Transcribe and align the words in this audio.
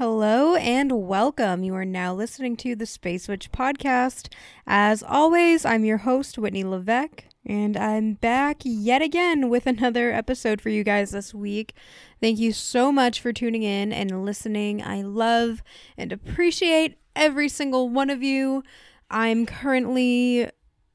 Hello 0.00 0.54
and 0.54 1.06
welcome. 1.06 1.62
You 1.62 1.74
are 1.74 1.84
now 1.84 2.14
listening 2.14 2.56
to 2.56 2.74
the 2.74 2.86
Space 2.86 3.28
Witch 3.28 3.52
podcast. 3.52 4.32
As 4.66 5.02
always, 5.02 5.66
I'm 5.66 5.84
your 5.84 5.98
host, 5.98 6.38
Whitney 6.38 6.64
Levesque, 6.64 7.24
and 7.44 7.76
I'm 7.76 8.14
back 8.14 8.62
yet 8.64 9.02
again 9.02 9.50
with 9.50 9.66
another 9.66 10.10
episode 10.10 10.62
for 10.62 10.70
you 10.70 10.84
guys 10.84 11.10
this 11.10 11.34
week. 11.34 11.74
Thank 12.18 12.38
you 12.38 12.54
so 12.54 12.90
much 12.90 13.20
for 13.20 13.30
tuning 13.30 13.62
in 13.62 13.92
and 13.92 14.24
listening. 14.24 14.82
I 14.82 15.02
love 15.02 15.62
and 15.98 16.12
appreciate 16.12 16.96
every 17.14 17.50
single 17.50 17.90
one 17.90 18.08
of 18.08 18.22
you. 18.22 18.64
I'm 19.10 19.44
currently 19.44 20.48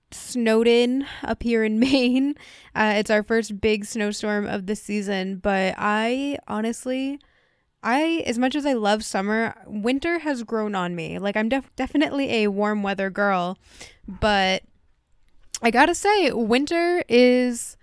snowed 0.09 0.67
in 0.67 1.05
up 1.23 1.43
here 1.43 1.63
in 1.63 1.79
Maine. 1.79 2.33
Uh, 2.73 2.95
it's 2.97 3.11
our 3.11 3.21
first 3.21 3.61
big 3.61 3.85
snowstorm 3.85 4.47
of 4.47 4.65
the 4.65 4.75
season, 4.75 5.35
but 5.35 5.75
I 5.77 6.39
honestly 6.47 7.19
I, 7.85 8.23
as 8.25 8.39
much 8.39 8.55
as 8.55 8.65
I 8.65 8.73
love 8.73 9.05
summer, 9.05 9.55
winter 9.67 10.17
has 10.19 10.41
grown 10.41 10.73
on 10.73 10.95
me. 10.95 11.19
Like, 11.19 11.37
I'm 11.37 11.49
def- 11.49 11.73
definitely 11.75 12.43
a 12.43 12.47
warm 12.47 12.81
weather 12.81 13.11
girl, 13.11 13.59
but 14.07 14.63
I 15.61 15.69
gotta 15.69 15.93
say, 15.93 16.31
winter 16.31 17.03
is, 17.07 17.77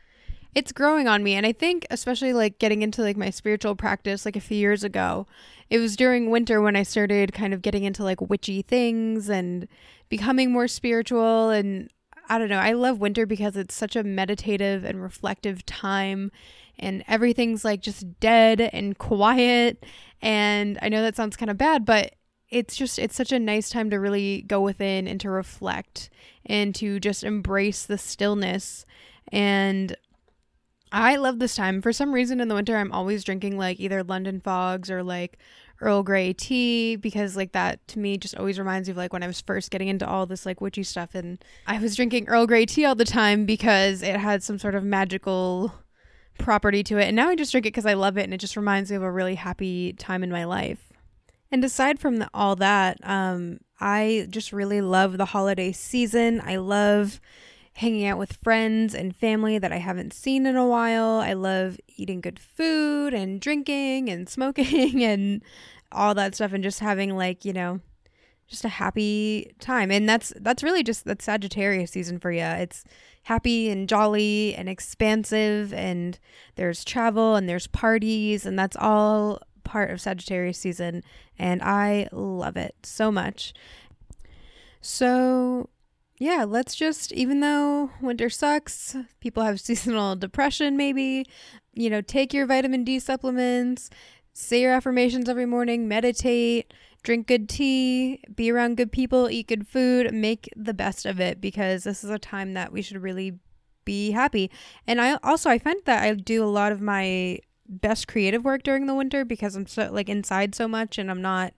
it's 0.56 0.72
growing 0.72 1.06
on 1.06 1.22
me. 1.22 1.34
And 1.34 1.46
I 1.46 1.52
think, 1.52 1.86
especially 1.88 2.32
like 2.32 2.58
getting 2.58 2.82
into 2.82 3.00
like 3.00 3.16
my 3.16 3.30
spiritual 3.30 3.76
practice 3.76 4.24
like 4.24 4.34
a 4.34 4.40
few 4.40 4.58
years 4.58 4.82
ago, 4.82 5.28
it 5.70 5.78
was 5.78 5.94
during 5.94 6.30
winter 6.30 6.60
when 6.60 6.74
I 6.74 6.82
started 6.82 7.32
kind 7.32 7.54
of 7.54 7.62
getting 7.62 7.84
into 7.84 8.02
like 8.02 8.20
witchy 8.20 8.60
things 8.62 9.30
and 9.30 9.68
becoming 10.08 10.50
more 10.50 10.66
spiritual. 10.66 11.50
And 11.50 11.88
I 12.28 12.38
don't 12.38 12.48
know, 12.48 12.58
I 12.58 12.72
love 12.72 12.98
winter 12.98 13.24
because 13.24 13.56
it's 13.56 13.74
such 13.74 13.94
a 13.94 14.02
meditative 14.02 14.84
and 14.84 15.00
reflective 15.00 15.64
time 15.64 16.32
and 16.78 17.04
everything's 17.08 17.64
like 17.64 17.80
just 17.80 18.20
dead 18.20 18.60
and 18.60 18.98
quiet. 18.98 19.84
And 20.20 20.78
I 20.82 20.88
know 20.88 21.02
that 21.02 21.16
sounds 21.16 21.36
kind 21.36 21.50
of 21.50 21.58
bad, 21.58 21.84
but 21.84 22.14
it's 22.52 22.76
just 22.76 22.98
it's 22.98 23.16
such 23.16 23.32
a 23.32 23.38
nice 23.38 23.70
time 23.70 23.90
to 23.90 23.96
really 23.98 24.42
go 24.42 24.60
within 24.60 25.08
and 25.08 25.18
to 25.20 25.30
reflect 25.30 26.10
and 26.44 26.74
to 26.74 27.00
just 27.00 27.24
embrace 27.24 27.84
the 27.84 27.98
stillness 27.98 28.84
and 29.32 29.96
I 30.94 31.16
love 31.16 31.38
this 31.38 31.56
time. 31.56 31.80
For 31.80 31.90
some 31.90 32.12
reason 32.12 32.38
in 32.38 32.48
the 32.48 32.54
winter 32.54 32.76
I'm 32.76 32.92
always 32.92 33.24
drinking 33.24 33.56
like 33.56 33.80
either 33.80 34.02
London 34.04 34.40
fogs 34.40 34.90
or 34.90 35.02
like 35.02 35.38
Earl 35.80 36.02
Grey 36.02 36.34
tea 36.34 36.96
because 36.96 37.36
like 37.36 37.52
that 37.52 37.86
to 37.88 37.98
me 37.98 38.18
just 38.18 38.36
always 38.36 38.58
reminds 38.58 38.88
me 38.88 38.92
of 38.92 38.98
like 38.98 39.14
when 39.14 39.22
I 39.22 39.26
was 39.26 39.40
first 39.40 39.70
getting 39.70 39.88
into 39.88 40.06
all 40.06 40.26
this 40.26 40.44
like 40.44 40.60
witchy 40.60 40.82
stuff 40.82 41.14
and 41.14 41.42
I 41.66 41.78
was 41.78 41.96
drinking 41.96 42.28
Earl 42.28 42.46
Grey 42.46 42.66
tea 42.66 42.84
all 42.84 42.94
the 42.94 43.06
time 43.06 43.46
because 43.46 44.02
it 44.02 44.16
had 44.16 44.42
some 44.42 44.58
sort 44.58 44.74
of 44.74 44.84
magical 44.84 45.72
property 46.38 46.82
to 46.84 46.98
it. 46.98 47.06
And 47.06 47.16
now 47.16 47.28
I 47.28 47.36
just 47.36 47.52
drink 47.52 47.66
it 47.66 47.72
because 47.72 47.86
I 47.86 47.94
love 47.94 48.16
it 48.16 48.24
and 48.24 48.34
it 48.34 48.38
just 48.38 48.56
reminds 48.56 48.90
me 48.90 48.96
of 48.96 49.02
a 49.02 49.10
really 49.10 49.34
happy 49.34 49.92
time 49.94 50.22
in 50.22 50.30
my 50.30 50.44
life. 50.44 50.92
And 51.50 51.64
aside 51.64 51.98
from 51.98 52.16
the, 52.16 52.28
all 52.32 52.56
that, 52.56 52.98
um, 53.02 53.58
I 53.78 54.26
just 54.30 54.52
really 54.52 54.80
love 54.80 55.18
the 55.18 55.26
holiday 55.26 55.72
season. 55.72 56.40
I 56.44 56.56
love 56.56 57.20
hanging 57.74 58.06
out 58.06 58.18
with 58.18 58.38
friends 58.42 58.94
and 58.94 59.16
family 59.16 59.58
that 59.58 59.72
I 59.72 59.78
haven't 59.78 60.12
seen 60.12 60.46
in 60.46 60.56
a 60.56 60.66
while. 60.66 61.20
I 61.20 61.32
love 61.32 61.78
eating 61.96 62.20
good 62.20 62.38
food 62.38 63.14
and 63.14 63.40
drinking 63.40 64.08
and 64.08 64.28
smoking 64.28 65.02
and 65.04 65.42
all 65.90 66.14
that 66.14 66.34
stuff 66.34 66.52
and 66.52 66.62
just 66.62 66.80
having 66.80 67.16
like, 67.16 67.44
you 67.44 67.52
know, 67.52 67.80
just 68.48 68.64
a 68.64 68.68
happy 68.68 69.54
time. 69.60 69.90
And 69.90 70.08
that's 70.08 70.32
that's 70.40 70.62
really 70.62 70.82
just 70.82 71.04
that 71.06 71.22
Sagittarius 71.22 71.90
season 71.90 72.18
for 72.18 72.30
you. 72.30 72.44
It's 72.44 72.84
happy 73.24 73.70
and 73.70 73.88
jolly 73.88 74.54
and 74.54 74.68
expansive 74.68 75.72
and 75.72 76.18
there's 76.56 76.84
travel 76.84 77.36
and 77.36 77.48
there's 77.48 77.66
parties 77.68 78.44
and 78.44 78.58
that's 78.58 78.76
all 78.76 79.40
part 79.64 79.90
of 79.90 80.00
Sagittarius 80.00 80.58
season 80.58 81.02
and 81.38 81.62
I 81.62 82.08
love 82.12 82.56
it 82.56 82.74
so 82.82 83.12
much. 83.12 83.54
So, 84.80 85.68
yeah, 86.18 86.44
let's 86.46 86.74
just 86.74 87.12
even 87.12 87.40
though 87.40 87.90
winter 88.00 88.28
sucks, 88.28 88.96
people 89.20 89.44
have 89.44 89.60
seasonal 89.60 90.16
depression 90.16 90.76
maybe, 90.76 91.26
you 91.74 91.90
know, 91.90 92.00
take 92.00 92.34
your 92.34 92.46
vitamin 92.46 92.82
D 92.84 92.98
supplements, 92.98 93.88
say 94.32 94.62
your 94.62 94.72
affirmations 94.72 95.28
every 95.28 95.46
morning, 95.46 95.86
meditate, 95.86 96.72
drink 97.02 97.26
good 97.26 97.48
tea, 97.48 98.22
be 98.34 98.50
around 98.50 98.76
good 98.76 98.92
people, 98.92 99.28
eat 99.30 99.48
good 99.48 99.66
food, 99.66 100.12
make 100.12 100.48
the 100.56 100.74
best 100.74 101.04
of 101.04 101.20
it 101.20 101.40
because 101.40 101.84
this 101.84 102.04
is 102.04 102.10
a 102.10 102.18
time 102.18 102.54
that 102.54 102.72
we 102.72 102.82
should 102.82 103.02
really 103.02 103.38
be 103.84 104.12
happy. 104.12 104.50
And 104.86 105.00
I 105.00 105.18
also 105.22 105.50
I 105.50 105.58
find 105.58 105.80
that 105.84 106.02
I 106.02 106.14
do 106.14 106.44
a 106.44 106.46
lot 106.46 106.72
of 106.72 106.80
my 106.80 107.40
best 107.68 108.06
creative 108.06 108.44
work 108.44 108.62
during 108.62 108.86
the 108.86 108.94
winter 108.94 109.24
because 109.24 109.56
I'm 109.56 109.66
so 109.66 109.90
like 109.90 110.08
inside 110.08 110.54
so 110.54 110.68
much 110.68 110.98
and 110.98 111.10
I'm 111.10 111.22
not 111.22 111.54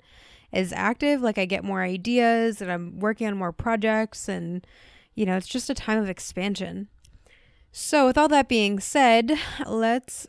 as 0.52 0.72
active. 0.72 1.20
Like 1.20 1.38
I 1.38 1.44
get 1.44 1.64
more 1.64 1.82
ideas 1.82 2.62
and 2.62 2.70
I'm 2.70 2.98
working 2.98 3.26
on 3.26 3.36
more 3.36 3.52
projects 3.52 4.28
and 4.28 4.66
you 5.14 5.26
know, 5.26 5.36
it's 5.36 5.46
just 5.46 5.70
a 5.70 5.74
time 5.74 5.98
of 5.98 6.08
expansion. 6.08 6.88
So, 7.70 8.06
with 8.06 8.18
all 8.18 8.28
that 8.28 8.48
being 8.48 8.78
said, 8.78 9.32
let's 9.66 10.26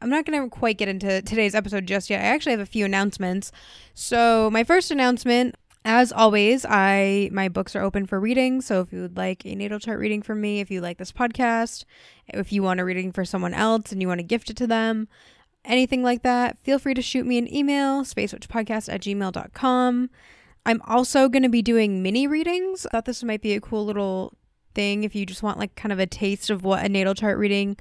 I'm 0.00 0.10
not 0.10 0.24
going 0.24 0.42
to 0.42 0.48
quite 0.48 0.78
get 0.78 0.88
into 0.88 1.22
today's 1.22 1.54
episode 1.54 1.86
just 1.86 2.08
yet. 2.08 2.20
I 2.20 2.28
actually 2.28 2.52
have 2.52 2.60
a 2.60 2.66
few 2.66 2.84
announcements. 2.84 3.50
So, 3.94 4.48
my 4.50 4.64
first 4.64 4.90
announcement, 4.90 5.56
as 5.84 6.12
always, 6.12 6.64
I 6.68 7.30
my 7.32 7.48
books 7.48 7.74
are 7.74 7.82
open 7.82 8.06
for 8.06 8.20
reading. 8.20 8.60
So, 8.60 8.80
if 8.80 8.92
you 8.92 9.02
would 9.02 9.16
like 9.16 9.44
a 9.44 9.54
natal 9.54 9.80
chart 9.80 9.98
reading 9.98 10.22
from 10.22 10.40
me, 10.40 10.60
if 10.60 10.70
you 10.70 10.80
like 10.80 10.98
this 10.98 11.12
podcast, 11.12 11.84
if 12.28 12.52
you 12.52 12.62
want 12.62 12.80
a 12.80 12.84
reading 12.84 13.12
for 13.12 13.24
someone 13.24 13.54
else 13.54 13.90
and 13.90 14.00
you 14.00 14.08
want 14.08 14.18
to 14.20 14.24
gift 14.24 14.50
it 14.50 14.56
to 14.58 14.66
them, 14.66 15.08
anything 15.64 16.02
like 16.02 16.22
that, 16.22 16.58
feel 16.58 16.78
free 16.78 16.94
to 16.94 17.02
shoot 17.02 17.26
me 17.26 17.38
an 17.38 17.52
email, 17.52 18.02
spacewitchpodcast 18.02 18.92
at 18.92 19.02
gmail.com. 19.02 20.10
I'm 20.66 20.82
also 20.86 21.28
going 21.28 21.44
to 21.44 21.48
be 21.48 21.62
doing 21.62 22.02
mini 22.02 22.26
readings. 22.26 22.86
I 22.86 22.90
thought 22.90 23.04
this 23.06 23.24
might 23.24 23.42
be 23.42 23.54
a 23.54 23.60
cool 23.60 23.84
little 23.84 24.34
thing 24.74 25.02
if 25.02 25.14
you 25.14 25.26
just 25.26 25.42
want 25.42 25.58
like 25.58 25.74
kind 25.74 25.92
of 25.92 25.98
a 25.98 26.06
taste 26.06 26.50
of 26.50 26.62
what 26.62 26.84
a 26.84 26.88
natal 26.88 27.14
chart 27.14 27.38
reading 27.38 27.76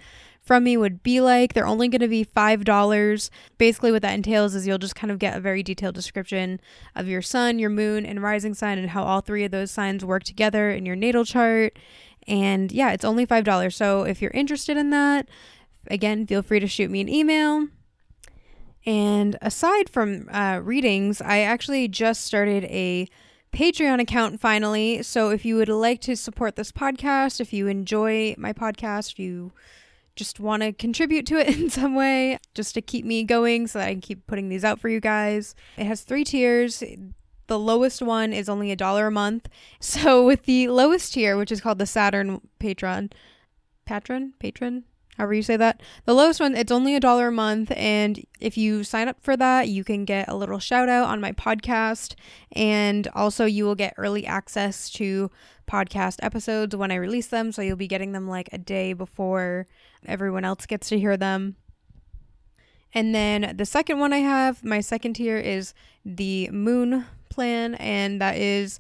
from 0.48 0.64
me 0.64 0.78
would 0.78 1.04
be 1.04 1.22
like. 1.22 1.54
They're 1.54 1.68
only 1.68 1.90
going 1.90 2.02
to 2.02 2.08
be 2.08 2.26
$5. 2.26 3.30
Basically, 3.58 3.92
what 3.92 4.02
that 4.02 4.16
entails 4.16 4.56
is 4.56 4.66
you'll 4.66 4.78
just 4.78 4.96
kind 4.96 5.12
of 5.12 5.20
get 5.20 5.38
a 5.38 5.42
very 5.42 5.62
detailed 5.62 5.94
description 5.94 6.60
of 6.96 7.08
your 7.08 7.22
sun, 7.22 7.60
your 7.60 7.70
moon, 7.70 8.06
and 8.06 8.24
rising 8.24 8.54
sign, 8.54 8.78
and 8.78 8.92
how 8.92 9.04
all 9.04 9.22
three 9.22 9.44
of 9.44 9.52
those 9.52 9.70
signs 9.70 10.06
work 10.06 10.24
together 10.24 10.72
in 10.72 10.86
your 10.86 10.96
natal 10.96 11.26
chart. 11.26 11.78
And 12.28 12.72
yeah, 12.72 12.92
it's 12.92 13.06
only 13.06 13.28
$5. 13.28 13.74
So 13.74 14.04
if 14.04 14.22
you're 14.22 14.32
interested 14.32 14.78
in 14.78 14.90
that, 14.90 15.30
again, 15.92 16.26
feel 16.26 16.42
free 16.42 16.60
to 16.60 16.68
shoot 16.68 16.90
me 16.90 17.02
an 17.02 17.10
email. 17.10 17.68
And 18.86 19.38
aside 19.42 19.90
from 19.90 20.30
uh, 20.32 20.62
readings, 20.64 21.22
I 21.22 21.40
actually 21.40 21.90
just 21.90 22.22
started 22.22 22.64
a 22.66 23.10
Patreon 23.54 24.00
account 24.00 24.40
finally. 24.40 25.04
So 25.04 25.30
if 25.30 25.44
you 25.44 25.56
would 25.56 25.70
like 25.70 26.00
to 26.02 26.16
support 26.16 26.56
this 26.56 26.72
podcast, 26.72 27.42
if 27.42 27.52
you 27.52 27.68
enjoy 27.68 28.36
my 28.38 28.54
podcast, 28.54 29.12
if 29.14 29.20
you 29.20 29.52
just 30.18 30.40
want 30.40 30.64
to 30.64 30.74
contribute 30.74 31.26
to 31.28 31.38
it 31.38 31.48
in 31.60 31.70
some 31.70 31.96
way, 31.96 32.40
just 32.54 32.74
to 32.74 32.82
keep 32.82 33.06
me 33.06 33.24
going 33.24 33.68
so 33.68 33.80
that 33.80 33.88
I 33.88 33.92
can 33.92 34.02
keep 34.02 34.28
putting 34.28 34.50
these 34.50 34.66
out 34.66 34.80
for 34.80 34.90
you 34.90 35.00
guys. 35.00 35.56
It 35.78 35.86
has 35.86 36.02
three 36.02 36.24
tiers. 36.24 36.84
The 37.48 37.60
lowest 37.60 38.02
one 38.02 38.34
is 38.34 38.50
only 38.50 38.72
a 38.72 38.76
dollar 38.76 39.08
a 39.08 39.12
month. 39.12 39.48
So 39.80 40.26
with 40.26 40.44
the 40.44 40.68
lowest 40.68 41.14
tier, 41.14 41.38
which 41.38 41.52
is 41.52 41.62
called 41.62 41.80
the 41.80 41.86
Saturn 41.86 42.42
Patron, 42.60 43.12
patron, 43.86 44.34
patron, 44.40 44.84
however 45.18 45.34
you 45.34 45.44
say 45.44 45.56
that, 45.58 45.82
the 46.06 46.14
lowest 46.14 46.40
one, 46.40 46.56
it's 46.56 46.72
only 46.72 46.96
a 46.96 47.00
dollar 47.00 47.28
a 47.28 47.32
month. 47.32 47.72
And 47.76 48.24
if 48.40 48.58
you 48.58 48.84
sign 48.84 49.08
up 49.08 49.22
for 49.22 49.38
that, 49.38 49.70
you 49.70 49.84
can 49.84 50.04
get 50.04 50.28
a 50.28 50.36
little 50.36 50.60
shout 50.60 50.90
out 50.90 51.08
on 51.08 51.22
my 51.22 51.32
podcast. 51.32 52.16
And 52.52 53.08
also, 53.14 53.46
you 53.46 53.66
will 53.66 53.76
get 53.76 53.94
early 53.98 54.26
access 54.26 54.90
to 54.92 55.32
podcast 55.68 56.18
episodes 56.22 56.76
when 56.76 56.92
I 56.92 56.96
release 56.96 57.28
them. 57.28 57.52
So 57.52 57.62
you'll 57.62 57.76
be 57.76 57.88
getting 57.88 58.14
them 58.14 58.28
like 58.28 58.50
a 58.52 58.58
day 58.58 58.94
before 58.94 59.68
everyone 60.06 60.46
else 60.46 60.66
gets 60.66 60.90
to 60.90 61.00
hear 61.00 61.18
them. 61.18 61.56
And 62.94 63.14
then 63.14 63.54
the 63.58 63.66
second 63.66 64.00
one 64.00 64.14
I 64.14 64.20
have, 64.20 64.64
my 64.64 64.80
second 64.80 65.14
tier 65.14 65.38
is 65.38 65.74
the 66.06 66.50
moon 66.50 67.06
plan, 67.30 67.76
and 67.76 68.22
that 68.22 68.38
is 68.38 68.80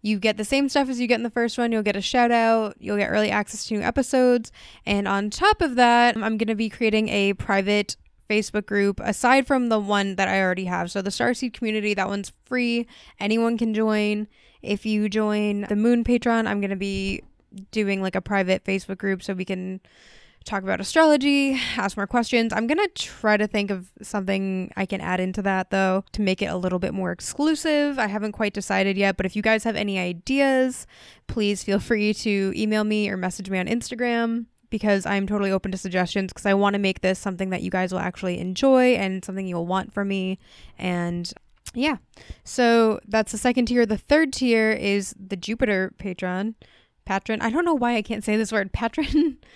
you 0.00 0.18
get 0.18 0.36
the 0.36 0.44
same 0.44 0.68
stuff 0.68 0.88
as 0.88 0.98
you 0.98 1.06
get 1.06 1.16
in 1.16 1.22
the 1.22 1.30
first 1.30 1.58
one. 1.58 1.70
You'll 1.70 1.82
get 1.82 1.94
a 1.94 2.00
shout 2.00 2.32
out, 2.32 2.76
you'll 2.80 2.96
get 2.96 3.10
early 3.10 3.30
access 3.30 3.66
to 3.66 3.74
new 3.74 3.82
episodes, 3.82 4.50
and 4.86 5.06
on 5.06 5.30
top 5.30 5.60
of 5.60 5.76
that, 5.76 6.16
I'm 6.16 6.38
going 6.38 6.48
to 6.48 6.54
be 6.54 6.70
creating 6.70 7.08
a 7.10 7.34
private 7.34 7.96
Facebook 8.28 8.66
group 8.66 8.98
aside 9.00 9.46
from 9.46 9.68
the 9.68 9.78
one 9.78 10.16
that 10.16 10.28
I 10.28 10.40
already 10.40 10.64
have. 10.64 10.90
So 10.90 11.02
the 11.02 11.10
Starseed 11.10 11.52
community, 11.52 11.92
that 11.94 12.08
one's 12.08 12.32
free. 12.44 12.86
Anyone 13.20 13.58
can 13.58 13.74
join. 13.74 14.26
If 14.62 14.86
you 14.86 15.08
join 15.08 15.62
the 15.68 15.76
Moon 15.76 16.04
Patron, 16.04 16.46
I'm 16.46 16.60
going 16.60 16.70
to 16.70 16.76
be 16.76 17.22
doing 17.70 18.00
like 18.00 18.14
a 18.14 18.20
private 18.20 18.64
Facebook 18.64 18.98
group 18.98 19.22
so 19.22 19.34
we 19.34 19.44
can 19.44 19.80
talk 20.44 20.62
about 20.62 20.80
astrology, 20.80 21.58
ask 21.76 21.96
more 21.96 22.06
questions. 22.06 22.52
I'm 22.52 22.66
going 22.66 22.78
to 22.78 22.90
try 22.94 23.36
to 23.36 23.46
think 23.46 23.70
of 23.70 23.90
something 24.02 24.72
I 24.76 24.86
can 24.86 25.00
add 25.00 25.20
into 25.20 25.42
that 25.42 25.70
though 25.70 26.04
to 26.12 26.22
make 26.22 26.42
it 26.42 26.46
a 26.46 26.56
little 26.56 26.78
bit 26.78 26.94
more 26.94 27.12
exclusive. 27.12 27.98
I 27.98 28.08
haven't 28.08 28.32
quite 28.32 28.52
decided 28.52 28.96
yet, 28.96 29.16
but 29.16 29.26
if 29.26 29.36
you 29.36 29.42
guys 29.42 29.64
have 29.64 29.76
any 29.76 29.98
ideas, 29.98 30.86
please 31.26 31.62
feel 31.62 31.78
free 31.78 32.12
to 32.14 32.52
email 32.56 32.84
me 32.84 33.08
or 33.08 33.16
message 33.16 33.50
me 33.50 33.58
on 33.58 33.66
Instagram 33.66 34.46
because 34.70 35.04
I'm 35.04 35.26
totally 35.26 35.52
open 35.52 35.70
to 35.72 35.78
suggestions 35.78 36.32
because 36.32 36.46
I 36.46 36.54
want 36.54 36.74
to 36.74 36.78
make 36.80 37.02
this 37.02 37.18
something 37.18 37.50
that 37.50 37.62
you 37.62 37.70
guys 37.70 37.92
will 37.92 38.00
actually 38.00 38.38
enjoy 38.38 38.94
and 38.94 39.24
something 39.24 39.46
you'll 39.46 39.66
want 39.66 39.92
from 39.92 40.08
me. 40.08 40.38
And 40.78 41.32
yeah. 41.74 41.96
So 42.44 43.00
that's 43.06 43.32
the 43.32 43.38
second 43.38 43.66
tier. 43.66 43.86
The 43.86 43.98
third 43.98 44.32
tier 44.32 44.72
is 44.72 45.14
the 45.18 45.36
Jupiter 45.36 45.92
patron. 45.98 46.54
Patron. 47.04 47.40
I 47.40 47.50
don't 47.50 47.64
know 47.64 47.74
why 47.74 47.96
I 47.96 48.02
can't 48.02 48.24
say 48.24 48.36
this 48.36 48.52
word. 48.52 48.72
Patron. 48.72 49.38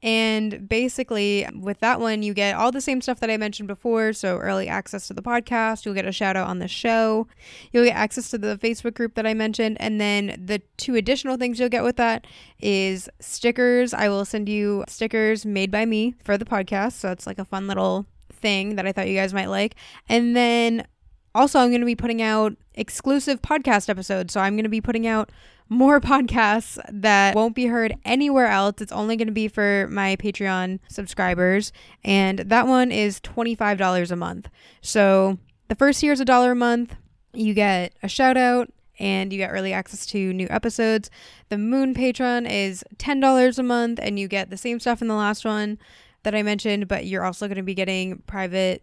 And 0.00 0.68
basically, 0.68 1.44
with 1.60 1.80
that 1.80 1.98
one, 1.98 2.22
you 2.22 2.32
get 2.32 2.54
all 2.54 2.70
the 2.70 2.80
same 2.80 3.00
stuff 3.00 3.18
that 3.18 3.30
I 3.30 3.36
mentioned 3.36 3.66
before. 3.66 4.12
So, 4.12 4.38
early 4.38 4.68
access 4.68 5.08
to 5.08 5.14
the 5.14 5.22
podcast, 5.22 5.84
you'll 5.84 5.94
get 5.94 6.06
a 6.06 6.12
shout 6.12 6.36
out 6.36 6.46
on 6.46 6.60
the 6.60 6.68
show, 6.68 7.26
you'll 7.72 7.84
get 7.84 7.96
access 7.96 8.30
to 8.30 8.38
the 8.38 8.56
Facebook 8.62 8.94
group 8.94 9.14
that 9.14 9.26
I 9.26 9.34
mentioned. 9.34 9.76
And 9.80 10.00
then 10.00 10.40
the 10.44 10.62
two 10.76 10.94
additional 10.94 11.36
things 11.36 11.58
you'll 11.58 11.68
get 11.68 11.82
with 11.82 11.96
that 11.96 12.28
is 12.60 13.08
stickers. 13.18 13.92
I 13.92 14.08
will 14.08 14.24
send 14.24 14.48
you 14.48 14.84
stickers 14.86 15.44
made 15.44 15.72
by 15.72 15.84
me 15.84 16.14
for 16.22 16.38
the 16.38 16.44
podcast. 16.44 16.92
So, 16.92 17.10
it's 17.10 17.26
like 17.26 17.40
a 17.40 17.44
fun 17.44 17.66
little 17.66 18.06
thing 18.32 18.76
that 18.76 18.86
I 18.86 18.92
thought 18.92 19.08
you 19.08 19.16
guys 19.16 19.34
might 19.34 19.48
like. 19.48 19.74
And 20.08 20.36
then 20.36 20.86
also, 21.34 21.58
I'm 21.58 21.70
going 21.70 21.80
to 21.80 21.86
be 21.86 21.96
putting 21.96 22.22
out 22.22 22.56
exclusive 22.74 23.42
podcast 23.42 23.88
episodes. 23.88 24.32
So, 24.32 24.40
I'm 24.40 24.54
going 24.54 24.64
to 24.64 24.70
be 24.70 24.80
putting 24.80 25.06
out 25.06 25.30
more 25.68 26.00
podcasts 26.00 26.78
that 26.88 27.34
won't 27.34 27.54
be 27.54 27.66
heard 27.66 27.94
anywhere 28.04 28.46
else. 28.46 28.80
It's 28.80 28.92
only 28.92 29.16
going 29.16 29.28
to 29.28 29.32
be 29.32 29.48
for 29.48 29.88
my 29.90 30.16
Patreon 30.16 30.80
subscribers. 30.88 31.72
And 32.04 32.40
that 32.40 32.66
one 32.66 32.90
is 32.90 33.20
$25 33.20 34.10
a 34.10 34.16
month. 34.16 34.48
So 34.80 35.38
the 35.68 35.74
first 35.74 36.02
year 36.02 36.12
is 36.12 36.20
a 36.20 36.24
dollar 36.24 36.52
a 36.52 36.56
month. 36.56 36.96
You 37.32 37.54
get 37.54 37.92
a 38.02 38.08
shout 38.08 38.36
out 38.36 38.72
and 38.98 39.32
you 39.32 39.38
get 39.38 39.50
early 39.50 39.72
access 39.72 40.06
to 40.06 40.32
new 40.32 40.48
episodes. 40.50 41.10
The 41.50 41.58
Moon 41.58 41.94
Patron 41.94 42.46
is 42.46 42.84
$10 42.96 43.58
a 43.58 43.62
month 43.62 44.00
and 44.02 44.18
you 44.18 44.28
get 44.28 44.50
the 44.50 44.56
same 44.56 44.80
stuff 44.80 45.02
in 45.02 45.08
the 45.08 45.14
last 45.14 45.44
one 45.44 45.78
that 46.24 46.34
I 46.34 46.42
mentioned, 46.42 46.88
but 46.88 47.06
you're 47.06 47.24
also 47.24 47.46
going 47.46 47.56
to 47.56 47.62
be 47.62 47.74
getting 47.74 48.18
private 48.26 48.82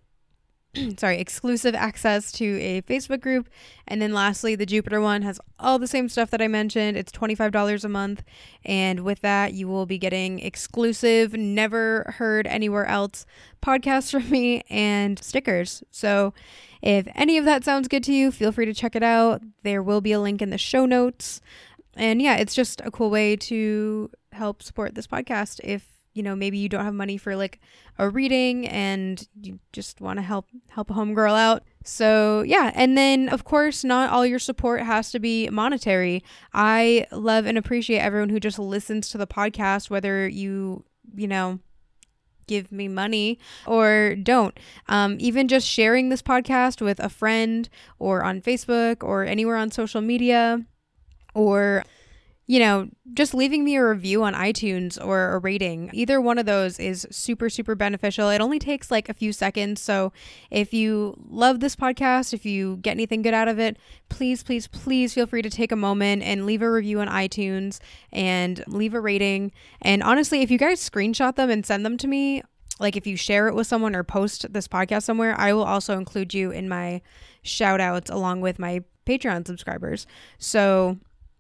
sorry, 0.98 1.20
exclusive 1.20 1.76
access 1.76 2.32
to 2.34 2.60
a 2.60 2.82
Facebook 2.84 3.22
group. 3.22 3.50
And 3.88 4.02
then 4.02 4.14
lastly, 4.14 4.56
the 4.56 4.66
Jupiter 4.66 5.02
one 5.02 5.22
has 5.22 5.40
all 5.60 5.80
the 5.80 5.88
same 5.88 6.10
stuff 6.10 6.32
that 6.32 6.42
I 6.42 6.48
mentioned. 6.48 6.98
It's 6.98 7.12
$25 7.12 7.84
a 7.84 7.90
month. 7.90 8.24
And 8.64 9.02
with 9.02 9.22
that, 9.22 9.54
you 9.54 9.68
will 9.68 9.86
be 9.86 9.98
getting 9.98 10.40
exclusive, 10.40 11.34
never 11.34 12.14
heard 12.18 12.48
anywhere 12.48 12.86
else 12.86 13.26
podcasts 13.62 14.12
from 14.12 14.30
me 14.30 14.64
and 14.70 15.22
stickers. 15.24 15.84
So 15.92 16.34
if 16.82 17.08
any 17.16 17.38
of 17.38 17.46
that 17.46 17.64
sounds 17.64 17.88
good 17.88 18.04
to 18.04 18.14
you, 18.14 18.32
feel 18.32 18.52
free 18.52 18.66
to 18.66 18.74
check 18.74 18.96
it 18.96 19.04
out. 19.04 19.42
There 19.64 19.82
will 19.82 20.02
be 20.02 20.12
a 20.12 20.20
link 20.20 20.42
in 20.42 20.50
the 20.50 20.58
show 20.58 20.86
notes. 20.86 21.42
And 21.96 22.22
yeah, 22.22 22.36
it's 22.36 22.54
just 22.54 22.82
a 22.82 22.92
cool 22.92 23.10
way 23.10 23.36
to 23.38 24.12
help 24.34 24.62
support 24.62 24.96
this 24.96 25.08
podcast 25.08 25.62
if 25.64 25.95
you 26.16 26.24
know 26.24 26.36
maybe 26.36 26.58
you 26.58 26.68
don't 26.68 26.84
have 26.84 26.94
money 26.94 27.18
for 27.18 27.36
like 27.36 27.60
a 28.00 28.10
reading 28.10 28.68
and 28.68 29.28
you 29.42 29.60
just 29.72 30.02
want 30.02 30.18
to 30.18 30.24
help 30.24 30.48
help 30.70 30.90
a 30.90 30.94
homegirl 30.94 31.38
out 31.38 31.64
so 31.84 32.42
yeah 32.48 32.72
and 32.74 32.98
then 32.98 33.30
of 33.30 33.44
course 33.44 33.84
not 33.84 34.10
all 34.10 34.26
your 34.26 34.40
support 34.40 34.82
has 34.82 35.12
to 35.12 35.20
be 35.20 35.48
monetary 35.50 36.24
i 36.54 37.06
love 37.12 37.46
and 37.46 37.58
appreciate 37.58 38.00
everyone 38.00 38.30
who 38.30 38.40
just 38.40 38.58
listens 38.58 39.10
to 39.10 39.18
the 39.18 39.28
podcast 39.28 39.90
whether 39.92 40.28
you 40.28 40.84
you 41.16 41.28
know 41.28 41.60
give 42.48 42.72
me 42.72 42.88
money 42.88 43.40
or 43.66 44.16
don't. 44.22 44.56
Um, 44.88 45.18
even 45.20 45.48
just 45.48 45.68
sharing 45.68 46.10
this 46.10 46.22
podcast 46.22 46.80
with 46.80 47.00
a 47.00 47.10
friend 47.10 47.68
or 47.98 48.24
on 48.24 48.40
Facebook 48.40 49.04
or 49.04 49.24
anywhere 49.24 49.58
on 49.58 49.72
social 49.72 50.02
media 50.02 50.64
or 51.34 51.84
you 52.48 52.60
know, 52.60 52.88
just 53.14 53.34
leaving 53.34 53.64
me 53.64 53.76
a 53.76 53.84
review 53.84 54.24
on 54.24 54.36
iTunes 54.36 55.04
or 55.04 55.34
a 55.34 55.40
rating, 55.40 55.90
either 55.94 56.22
one 56.22 56.38
of 56.38 56.46
those 56.46 56.80
is 56.80 57.08
super, 57.10 57.50
super 57.50 57.74
beneficial. 57.74 58.30
It 58.30 58.40
only 58.40 58.60
takes 58.60 58.92
like 58.92 59.10
a 59.10 59.16
few 59.16 59.34
seconds. 59.34 59.82
So 59.82 60.14
if 60.52 60.72
you 60.72 61.16
love 61.28 61.60
this 61.60 61.76
podcast, 61.76 62.34
if 62.34 62.46
you 62.46 62.78
get 62.78 62.92
anything 62.92 63.24
good 63.24 63.34
out 63.34 63.48
of 63.48 63.60
it, 63.60 63.78
please, 64.10 64.44
please, 64.44 64.68
please 64.68 65.14
feel 65.14 65.26
free 65.26 65.42
to 65.42 65.50
take 65.50 65.72
a 65.72 65.76
moment 65.76 66.22
and 66.22 66.46
leave 66.46 66.62
a 66.62 66.72
review 66.72 67.00
on 67.00 67.08
iTunes 67.08 67.80
and 68.12 68.64
leave 68.68 68.94
a 68.94 69.02
rating. 69.02 69.52
And 69.82 70.04
honestly, 70.04 70.42
if 70.42 70.52
you 70.52 70.60
guys 70.60 70.88
screenshot 70.88 71.36
them 71.36 71.50
and 71.50 71.66
send 71.66 71.84
them 71.84 71.98
to 71.98 72.08
me, 72.08 72.44
like 72.80 72.96
if 72.96 73.08
you 73.08 73.18
share 73.18 73.48
it 73.48 73.56
with 73.56 73.66
someone 73.66 73.96
or 73.96 74.04
post 74.04 74.52
this 74.54 74.68
podcast 74.68 75.04
somewhere, 75.04 75.40
I 75.40 75.54
will 75.54 75.64
also 75.64 75.98
include 75.98 76.34
you 76.34 76.52
in 76.52 76.70
my 76.70 77.02
shout 77.42 77.82
outs 77.82 78.12
along 78.12 78.42
with 78.42 78.60
my 78.60 78.84
Patreon 79.08 79.48
subscribers. 79.48 80.06
So 80.38 80.98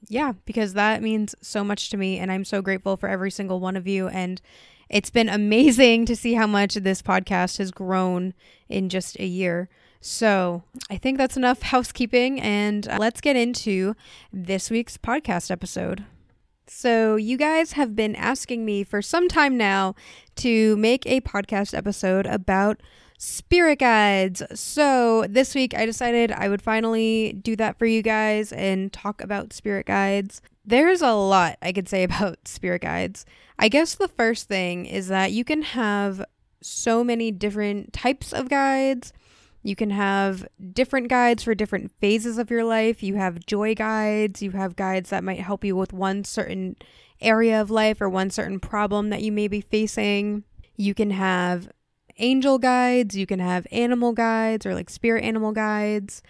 yeah, 0.09 0.33
because 0.45 0.73
that 0.73 1.01
means 1.01 1.35
so 1.41 1.63
much 1.63 1.89
to 1.89 1.97
me. 1.97 2.17
And 2.19 2.31
I'm 2.31 2.45
so 2.45 2.61
grateful 2.61 2.97
for 2.97 3.09
every 3.09 3.31
single 3.31 3.59
one 3.59 3.75
of 3.75 3.87
you. 3.87 4.07
And 4.07 4.41
it's 4.89 5.09
been 5.09 5.29
amazing 5.41 6.05
to 6.05 6.15
see 6.15 6.33
how 6.33 6.47
much 6.47 6.75
this 6.75 7.01
podcast 7.01 7.57
has 7.57 7.71
grown 7.71 8.33
in 8.69 8.89
just 8.89 9.19
a 9.19 9.25
year. 9.25 9.69
So 10.01 10.63
I 10.89 10.97
think 10.97 11.17
that's 11.17 11.37
enough 11.37 11.61
housekeeping. 11.73 12.39
And 12.39 12.87
uh, 12.87 12.97
let's 12.99 13.21
get 13.21 13.35
into 13.35 13.95
this 14.31 14.69
week's 14.69 14.97
podcast 14.97 15.51
episode. 15.51 16.05
So, 16.67 17.15
you 17.15 17.37
guys 17.37 17.73
have 17.73 17.95
been 17.95 18.15
asking 18.15 18.65
me 18.65 18.83
for 18.83 18.99
some 18.99 19.27
time 19.27 19.55
now 19.55 19.93
to 20.37 20.75
make 20.77 21.05
a 21.05 21.21
podcast 21.21 21.77
episode 21.77 22.25
about 22.25 22.81
spirit 23.17 23.79
guides. 23.79 24.43
So 24.53 25.25
this 25.29 25.55
week 25.55 25.73
I 25.73 25.85
decided 25.85 26.31
I 26.31 26.49
would 26.49 26.61
finally 26.61 27.33
do 27.33 27.55
that 27.55 27.77
for 27.77 27.85
you 27.85 28.01
guys 28.01 28.51
and 28.51 28.91
talk 28.91 29.21
about 29.21 29.53
spirit 29.53 29.85
guides. 29.85 30.41
There's 30.65 31.01
a 31.01 31.13
lot 31.13 31.57
I 31.61 31.71
could 31.71 31.87
say 31.87 32.03
about 32.05 32.47
spirit 32.47 32.81
guides. 32.81 33.25
I 33.57 33.69
guess 33.69 33.95
the 33.95 34.07
first 34.07 34.47
thing 34.47 34.85
is 34.85 35.07
that 35.07 35.31
you 35.31 35.43
can 35.43 35.61
have 35.61 36.23
so 36.61 37.03
many 37.03 37.31
different 37.31 37.93
types 37.93 38.33
of 38.33 38.49
guides. 38.49 39.13
You 39.63 39.75
can 39.75 39.91
have 39.91 40.47
different 40.73 41.07
guides 41.07 41.43
for 41.43 41.55
different 41.55 41.91
phases 41.99 42.37
of 42.37 42.51
your 42.51 42.63
life. 42.63 43.01
You 43.01 43.15
have 43.15 43.45
joy 43.45 43.75
guides, 43.75 44.41
you 44.41 44.51
have 44.51 44.75
guides 44.75 45.09
that 45.09 45.23
might 45.23 45.39
help 45.39 45.63
you 45.63 45.75
with 45.75 45.93
one 45.93 46.23
certain 46.23 46.75
area 47.21 47.59
of 47.61 47.71
life 47.71 48.01
or 48.01 48.09
one 48.09 48.29
certain 48.29 48.59
problem 48.59 49.09
that 49.09 49.21
you 49.21 49.31
may 49.31 49.47
be 49.47 49.61
facing. 49.61 50.43
You 50.75 50.93
can 50.93 51.11
have 51.11 51.69
angel 52.17 52.57
guides, 52.57 53.15
you 53.15 53.25
can 53.25 53.39
have 53.39 53.67
animal 53.71 54.13
guides 54.13 54.65
or 54.65 54.73
like 54.73 54.89
spirit 54.89 55.23
animal 55.23 55.51
guides. 55.51 56.21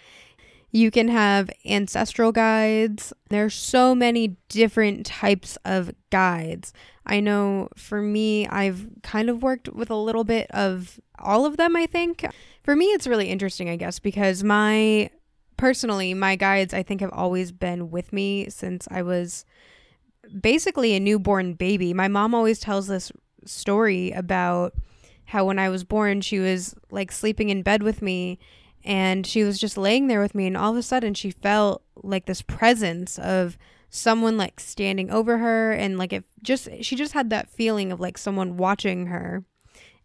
You 0.71 0.91
can 0.91 1.07
have 1.07 1.49
ancestral 1.65 2.33
guides. 2.33 3.13
There's 3.29 3.53
so 3.53 3.95
many 3.95 4.35
different 4.49 5.05
types 5.05 5.57
of 5.63 5.91
guides. 6.09 6.73
I 7.05 7.21
know 7.21 7.69
for 7.77 8.01
me, 8.01 8.47
I've 8.47 8.89
kind 9.01 9.29
of 9.29 9.41
worked 9.41 9.69
with 9.69 9.89
a 9.89 9.95
little 9.95 10.25
bit 10.25 10.51
of 10.51 10.99
all 11.17 11.45
of 11.45 11.57
them, 11.57 11.75
I 11.75 11.85
think. 11.85 12.25
For 12.63 12.75
me, 12.75 12.87
it's 12.87 13.07
really 13.07 13.29
interesting, 13.29 13.69
I 13.69 13.77
guess, 13.77 13.99
because 13.99 14.43
my 14.43 15.09
personally, 15.55 16.13
my 16.13 16.35
guides, 16.35 16.73
I 16.73 16.83
think, 16.83 16.99
have 17.01 17.13
always 17.13 17.51
been 17.51 17.89
with 17.89 18.11
me 18.11 18.49
since 18.49 18.87
I 18.91 19.01
was 19.01 19.45
basically 20.41 20.93
a 20.93 20.99
newborn 20.99 21.53
baby. 21.53 21.93
My 21.93 22.07
mom 22.07 22.33
always 22.35 22.59
tells 22.59 22.87
this 22.87 23.11
story 23.45 24.11
about 24.11 24.73
how 25.25 25.45
when 25.45 25.59
I 25.59 25.69
was 25.69 25.83
born, 25.83 26.21
she 26.21 26.39
was 26.39 26.75
like 26.91 27.11
sleeping 27.11 27.49
in 27.49 27.63
bed 27.63 27.83
with 27.83 28.01
me 28.01 28.39
and 28.85 29.25
she 29.25 29.43
was 29.43 29.59
just 29.59 29.77
laying 29.77 30.07
there 30.07 30.21
with 30.21 30.35
me. 30.35 30.45
And 30.45 30.55
all 30.55 30.71
of 30.71 30.77
a 30.77 30.83
sudden, 30.83 31.15
she 31.15 31.31
felt 31.31 31.81
like 32.03 32.27
this 32.27 32.43
presence 32.43 33.17
of 33.17 33.57
someone 33.89 34.37
like 34.37 34.59
standing 34.59 35.09
over 35.09 35.39
her. 35.39 35.71
And 35.71 35.97
like 35.97 36.13
it 36.13 36.23
just, 36.43 36.69
she 36.81 36.95
just 36.95 37.13
had 37.13 37.31
that 37.31 37.49
feeling 37.49 37.91
of 37.91 37.99
like 37.99 38.17
someone 38.17 38.57
watching 38.57 39.07
her. 39.07 39.43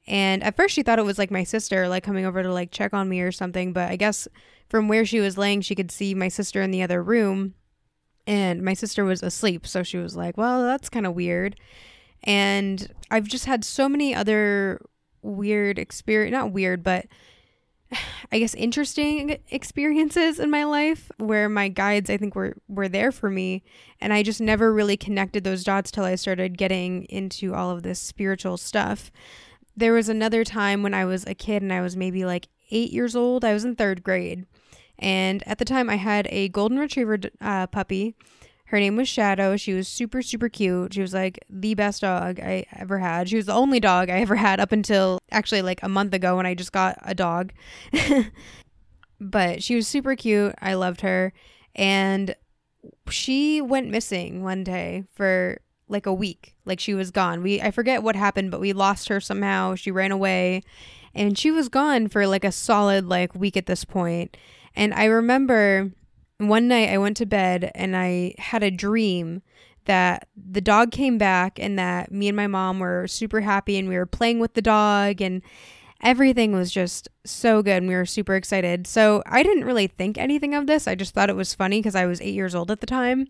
And 0.06 0.42
at 0.42 0.56
first, 0.56 0.74
she 0.74 0.82
thought 0.82 0.98
it 0.98 1.04
was 1.04 1.18
like 1.18 1.30
my 1.30 1.44
sister, 1.44 1.88
like 1.88 2.02
coming 2.02 2.24
over 2.24 2.42
to 2.42 2.52
like 2.52 2.70
check 2.70 2.94
on 2.94 3.08
me 3.08 3.20
or 3.20 3.30
something. 3.30 3.74
But 3.74 3.90
I 3.90 3.96
guess 3.96 4.26
from 4.68 4.88
where 4.88 5.04
she 5.04 5.20
was 5.20 5.36
laying, 5.36 5.60
she 5.60 5.74
could 5.74 5.90
see 5.90 6.14
my 6.14 6.28
sister 6.28 6.62
in 6.62 6.70
the 6.70 6.82
other 6.82 7.02
room. 7.02 7.54
And 8.26 8.62
my 8.62 8.74
sister 8.74 9.04
was 9.04 9.22
asleep. 9.22 9.66
So 9.66 9.82
she 9.82 9.98
was 9.98 10.16
like, 10.16 10.38
well, 10.38 10.62
that's 10.62 10.88
kind 10.88 11.06
of 11.06 11.14
weird. 11.14 11.56
And 12.24 12.92
I've 13.10 13.26
just 13.26 13.44
had 13.44 13.64
so 13.64 13.88
many 13.88 14.14
other 14.14 14.80
weird 15.22 15.78
experience, 15.78 16.32
not 16.32 16.52
weird, 16.52 16.82
but 16.82 17.06
I 18.32 18.38
guess 18.38 18.54
interesting 18.54 19.38
experiences 19.50 20.38
in 20.38 20.50
my 20.50 20.64
life 20.64 21.10
where 21.18 21.48
my 21.48 21.68
guides 21.68 22.10
I 22.10 22.16
think 22.16 22.34
were 22.34 22.56
were 22.68 22.88
there 22.88 23.12
for 23.12 23.30
me 23.30 23.62
and 24.00 24.12
I 24.12 24.22
just 24.22 24.40
never 24.40 24.72
really 24.72 24.96
connected 24.96 25.44
those 25.44 25.64
dots 25.64 25.90
till 25.90 26.04
I 26.04 26.14
started 26.14 26.58
getting 26.58 27.04
into 27.04 27.54
all 27.54 27.70
of 27.70 27.82
this 27.82 27.98
spiritual 27.98 28.56
stuff. 28.56 29.10
There 29.76 29.92
was 29.92 30.08
another 30.08 30.44
time 30.44 30.82
when 30.82 30.94
I 30.94 31.04
was 31.04 31.26
a 31.26 31.34
kid 31.34 31.62
and 31.62 31.72
I 31.72 31.80
was 31.80 31.96
maybe 31.96 32.24
like 32.24 32.48
8 32.70 32.92
years 32.92 33.16
old. 33.16 33.44
I 33.44 33.52
was 33.52 33.64
in 33.64 33.76
3rd 33.76 34.02
grade. 34.02 34.46
And 34.98 35.42
at 35.46 35.58
the 35.58 35.64
time 35.64 35.88
I 35.88 35.96
had 35.96 36.28
a 36.30 36.48
golden 36.50 36.78
retriever 36.78 37.18
uh, 37.40 37.66
puppy 37.68 38.14
her 38.70 38.78
name 38.78 38.94
was 38.94 39.08
Shadow. 39.08 39.56
She 39.56 39.72
was 39.72 39.88
super, 39.88 40.22
super 40.22 40.48
cute. 40.48 40.94
She 40.94 41.00
was 41.00 41.12
like 41.12 41.44
the 41.50 41.74
best 41.74 42.02
dog 42.02 42.38
I 42.38 42.66
ever 42.76 43.00
had. 43.00 43.28
She 43.28 43.34
was 43.34 43.46
the 43.46 43.52
only 43.52 43.80
dog 43.80 44.08
I 44.08 44.20
ever 44.20 44.36
had 44.36 44.60
up 44.60 44.70
until 44.70 45.18
actually 45.32 45.62
like 45.62 45.82
a 45.82 45.88
month 45.88 46.14
ago 46.14 46.36
when 46.36 46.46
I 46.46 46.54
just 46.54 46.70
got 46.70 46.96
a 47.02 47.12
dog. 47.12 47.52
but 49.20 49.60
she 49.60 49.74
was 49.74 49.88
super 49.88 50.14
cute. 50.14 50.54
I 50.60 50.74
loved 50.74 51.00
her. 51.00 51.32
And 51.74 52.36
she 53.08 53.60
went 53.60 53.90
missing 53.90 54.44
one 54.44 54.62
day 54.62 55.02
for 55.14 55.60
like 55.88 56.06
a 56.06 56.14
week. 56.14 56.54
Like 56.64 56.78
she 56.78 56.94
was 56.94 57.10
gone. 57.10 57.42
We 57.42 57.60
I 57.60 57.72
forget 57.72 58.04
what 58.04 58.14
happened, 58.14 58.52
but 58.52 58.60
we 58.60 58.72
lost 58.72 59.08
her 59.08 59.20
somehow. 59.20 59.74
She 59.74 59.90
ran 59.90 60.12
away. 60.12 60.62
And 61.12 61.36
she 61.36 61.50
was 61.50 61.68
gone 61.68 62.06
for 62.06 62.24
like 62.24 62.44
a 62.44 62.52
solid 62.52 63.08
like 63.08 63.34
week 63.34 63.56
at 63.56 63.66
this 63.66 63.84
point. 63.84 64.36
And 64.76 64.94
I 64.94 65.06
remember 65.06 65.90
one 66.48 66.68
night 66.68 66.88
I 66.88 66.98
went 66.98 67.16
to 67.18 67.26
bed 67.26 67.70
and 67.74 67.96
I 67.96 68.34
had 68.38 68.62
a 68.62 68.70
dream 68.70 69.42
that 69.84 70.28
the 70.36 70.60
dog 70.60 70.92
came 70.92 71.18
back 71.18 71.58
and 71.58 71.78
that 71.78 72.12
me 72.12 72.28
and 72.28 72.36
my 72.36 72.46
mom 72.46 72.78
were 72.78 73.06
super 73.06 73.40
happy 73.40 73.78
and 73.78 73.88
we 73.88 73.96
were 73.96 74.06
playing 74.06 74.38
with 74.38 74.54
the 74.54 74.62
dog 74.62 75.20
and 75.20 75.42
everything 76.02 76.52
was 76.52 76.70
just 76.70 77.08
so 77.24 77.62
good 77.62 77.78
and 77.78 77.88
we 77.88 77.94
were 77.94 78.06
super 78.06 78.34
excited. 78.34 78.86
So 78.86 79.22
I 79.26 79.42
didn't 79.42 79.64
really 79.64 79.86
think 79.86 80.16
anything 80.16 80.54
of 80.54 80.66
this. 80.66 80.86
I 80.86 80.94
just 80.94 81.14
thought 81.14 81.30
it 81.30 81.36
was 81.36 81.54
funny 81.54 81.80
because 81.80 81.94
I 81.94 82.06
was 82.06 82.20
8 82.20 82.34
years 82.34 82.54
old 82.54 82.70
at 82.70 82.80
the 82.80 82.86
time. 82.86 83.26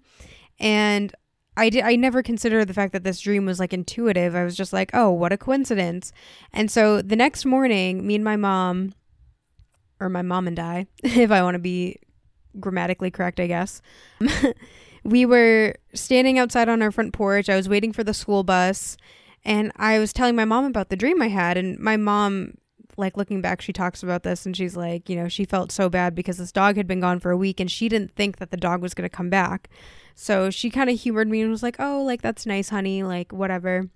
And 0.58 1.12
I 1.56 1.68
did 1.68 1.82
I 1.82 1.96
never 1.96 2.22
considered 2.22 2.66
the 2.66 2.74
fact 2.74 2.92
that 2.92 3.04
this 3.04 3.20
dream 3.20 3.44
was 3.44 3.58
like 3.58 3.72
intuitive. 3.72 4.34
I 4.34 4.44
was 4.44 4.56
just 4.56 4.72
like, 4.72 4.90
"Oh, 4.94 5.10
what 5.10 5.32
a 5.32 5.36
coincidence." 5.36 6.12
And 6.52 6.70
so 6.70 7.02
the 7.02 7.16
next 7.16 7.44
morning, 7.44 8.06
me 8.06 8.14
and 8.14 8.24
my 8.24 8.36
mom 8.36 8.94
or 9.98 10.08
my 10.08 10.22
mom 10.22 10.46
and 10.46 10.58
I, 10.58 10.86
if 11.02 11.30
I 11.30 11.42
want 11.42 11.56
to 11.56 11.58
be 11.58 11.98
grammatically 12.58 13.10
correct, 13.10 13.40
I 13.40 13.46
guess. 13.46 13.82
we 15.04 15.24
were 15.24 15.74
standing 15.94 16.38
outside 16.38 16.68
on 16.68 16.82
our 16.82 16.90
front 16.90 17.12
porch. 17.12 17.48
I 17.48 17.56
was 17.56 17.68
waiting 17.68 17.92
for 17.92 18.04
the 18.04 18.14
school 18.14 18.42
bus 18.42 18.96
and 19.44 19.72
I 19.76 19.98
was 19.98 20.12
telling 20.12 20.36
my 20.36 20.44
mom 20.44 20.64
about 20.64 20.90
the 20.90 20.96
dream 20.96 21.22
I 21.22 21.28
had 21.28 21.56
and 21.56 21.78
my 21.78 21.96
mom 21.96 22.54
like 22.96 23.16
looking 23.16 23.40
back 23.40 23.62
she 23.62 23.72
talks 23.72 24.02
about 24.02 24.22
this 24.22 24.44
and 24.44 24.56
she's 24.56 24.76
like, 24.76 25.08
you 25.08 25.16
know, 25.16 25.28
she 25.28 25.44
felt 25.44 25.72
so 25.72 25.88
bad 25.88 26.14
because 26.14 26.36
this 26.36 26.52
dog 26.52 26.76
had 26.76 26.86
been 26.86 27.00
gone 27.00 27.18
for 27.18 27.30
a 27.30 27.36
week 27.36 27.58
and 27.58 27.70
she 27.70 27.88
didn't 27.88 28.14
think 28.14 28.36
that 28.36 28.50
the 28.50 28.56
dog 28.56 28.82
was 28.82 28.94
going 28.94 29.08
to 29.08 29.16
come 29.16 29.30
back. 29.30 29.70
So 30.14 30.50
she 30.50 30.70
kind 30.70 30.90
of 30.90 31.00
humored 31.00 31.28
me 31.28 31.40
and 31.40 31.50
was 31.50 31.62
like, 31.62 31.76
"Oh, 31.78 32.02
like 32.02 32.20
that's 32.20 32.44
nice, 32.44 32.68
honey, 32.68 33.02
like 33.02 33.32
whatever." 33.32 33.88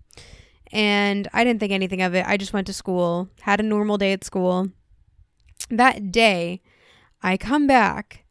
And 0.72 1.28
I 1.34 1.44
didn't 1.44 1.60
think 1.60 1.72
anything 1.72 2.00
of 2.00 2.14
it. 2.14 2.24
I 2.26 2.38
just 2.38 2.54
went 2.54 2.66
to 2.68 2.72
school, 2.72 3.28
had 3.42 3.60
a 3.60 3.62
normal 3.62 3.98
day 3.98 4.12
at 4.12 4.24
school. 4.24 4.70
That 5.68 6.10
day, 6.10 6.62
I 7.22 7.36
come 7.36 7.66
back 7.66 8.23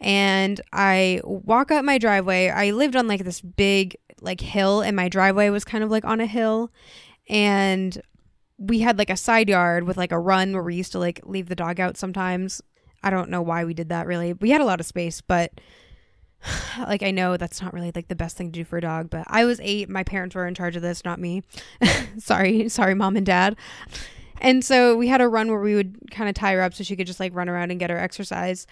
and 0.00 0.60
I 0.72 1.20
walk 1.24 1.70
up 1.70 1.84
my 1.84 1.98
driveway. 1.98 2.48
I 2.48 2.70
lived 2.70 2.96
on 2.96 3.08
like 3.08 3.24
this 3.24 3.40
big 3.40 3.96
like 4.20 4.40
hill 4.40 4.80
and 4.80 4.96
my 4.96 5.08
driveway 5.08 5.48
was 5.50 5.64
kind 5.64 5.84
of 5.84 5.90
like 5.90 6.04
on 6.04 6.20
a 6.20 6.26
hill 6.26 6.70
and 7.28 8.00
we 8.58 8.80
had 8.80 8.98
like 8.98 9.10
a 9.10 9.16
side 9.16 9.48
yard 9.48 9.84
with 9.84 9.96
like 9.96 10.12
a 10.12 10.18
run 10.18 10.52
where 10.52 10.62
we 10.62 10.74
used 10.74 10.92
to 10.92 10.98
like 10.98 11.20
leave 11.24 11.48
the 11.48 11.54
dog 11.54 11.80
out 11.80 11.96
sometimes. 11.96 12.62
I 13.02 13.10
don't 13.10 13.30
know 13.30 13.42
why 13.42 13.64
we 13.64 13.74
did 13.74 13.90
that 13.90 14.06
really. 14.06 14.32
We 14.32 14.50
had 14.50 14.60
a 14.60 14.64
lot 14.64 14.80
of 14.80 14.86
space, 14.86 15.20
but 15.20 15.52
like 16.78 17.02
I 17.02 17.10
know 17.10 17.36
that's 17.36 17.60
not 17.60 17.72
really 17.72 17.92
like 17.94 18.08
the 18.08 18.16
best 18.16 18.36
thing 18.36 18.52
to 18.52 18.60
do 18.60 18.64
for 18.64 18.78
a 18.78 18.82
dog, 18.82 19.10
but 19.10 19.24
I 19.28 19.44
was 19.44 19.60
8, 19.60 19.88
my 19.88 20.04
parents 20.04 20.34
were 20.34 20.46
in 20.46 20.54
charge 20.54 20.76
of 20.76 20.82
this, 20.82 21.04
not 21.04 21.20
me. 21.20 21.42
sorry, 22.18 22.68
sorry 22.68 22.94
mom 22.94 23.16
and 23.16 23.26
dad. 23.26 23.56
And 24.40 24.64
so 24.64 24.96
we 24.96 25.08
had 25.08 25.20
a 25.20 25.28
run 25.28 25.50
where 25.50 25.60
we 25.60 25.74
would 25.74 26.10
kind 26.10 26.28
of 26.28 26.34
tie 26.34 26.52
her 26.52 26.62
up 26.62 26.74
so 26.74 26.84
she 26.84 26.96
could 26.96 27.06
just 27.06 27.20
like 27.20 27.34
run 27.34 27.48
around 27.48 27.70
and 27.70 27.80
get 27.80 27.90
her 27.90 27.98
exercise. 27.98 28.66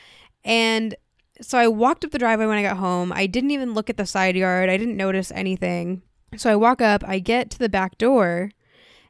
And 0.45 0.95
so 1.41 1.59
I 1.59 1.69
walked 1.69 2.05
up 2.05 2.11
the 2.11 2.19
driveway 2.19 2.47
when 2.47 2.59
I 2.59 2.63
got 2.63 2.77
home. 2.77 3.13
I 3.13 3.27
didn't 3.27 3.51
even 3.51 3.75
look 3.75 3.91
at 3.91 3.97
the 3.97 4.07
side 4.07 4.37
yard. 4.37 4.71
I 4.71 4.77
didn't 4.77 4.97
notice 4.97 5.33
anything. 5.33 6.03
So 6.37 6.51
I 6.51 6.57
walk 6.57 6.81
up, 6.81 7.05
I 7.07 7.19
get 7.19 7.51
to 7.51 7.59
the 7.59 7.69
back 7.69 7.99
door, 7.99 8.51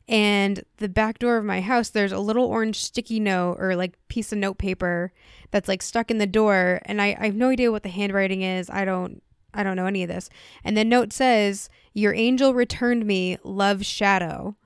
and 0.07 0.63
the 0.77 0.89
back 0.89 1.19
door 1.19 1.39
of 1.39 1.45
my 1.45 1.61
house, 1.61 1.89
there's 1.89 2.13
a 2.13 2.19
little 2.19 2.45
orange 2.45 2.83
sticky 2.83 3.21
note 3.21 3.57
or 3.59 3.75
like 3.75 3.99
piece 4.09 4.33
of 4.33 4.39
note 4.39 4.59
paper 4.59 5.13
that's 5.51 5.69
like 5.69 5.81
stuck 5.81 6.11
in 6.11 6.19
the 6.19 6.27
door. 6.27 6.81
And 6.85 7.01
I, 7.01 7.17
I 7.19 7.27
have 7.27 7.35
no 7.35 7.49
idea 7.49 7.73
what 7.73 7.83
the 7.83 7.89
handwriting 7.89 8.43
is. 8.43 8.69
I 8.69 8.85
don't 8.85 9.23
I 9.55 9.63
don't 9.63 9.77
know 9.77 9.87
any 9.87 10.03
of 10.03 10.09
this. 10.09 10.29
And 10.65 10.77
the 10.77 10.85
note 10.85 11.13
says, 11.13 11.71
Your 11.95 12.13
angel 12.13 12.55
returned 12.55 13.07
me, 13.07 13.39
love 13.45 13.87
shadow. 13.87 14.57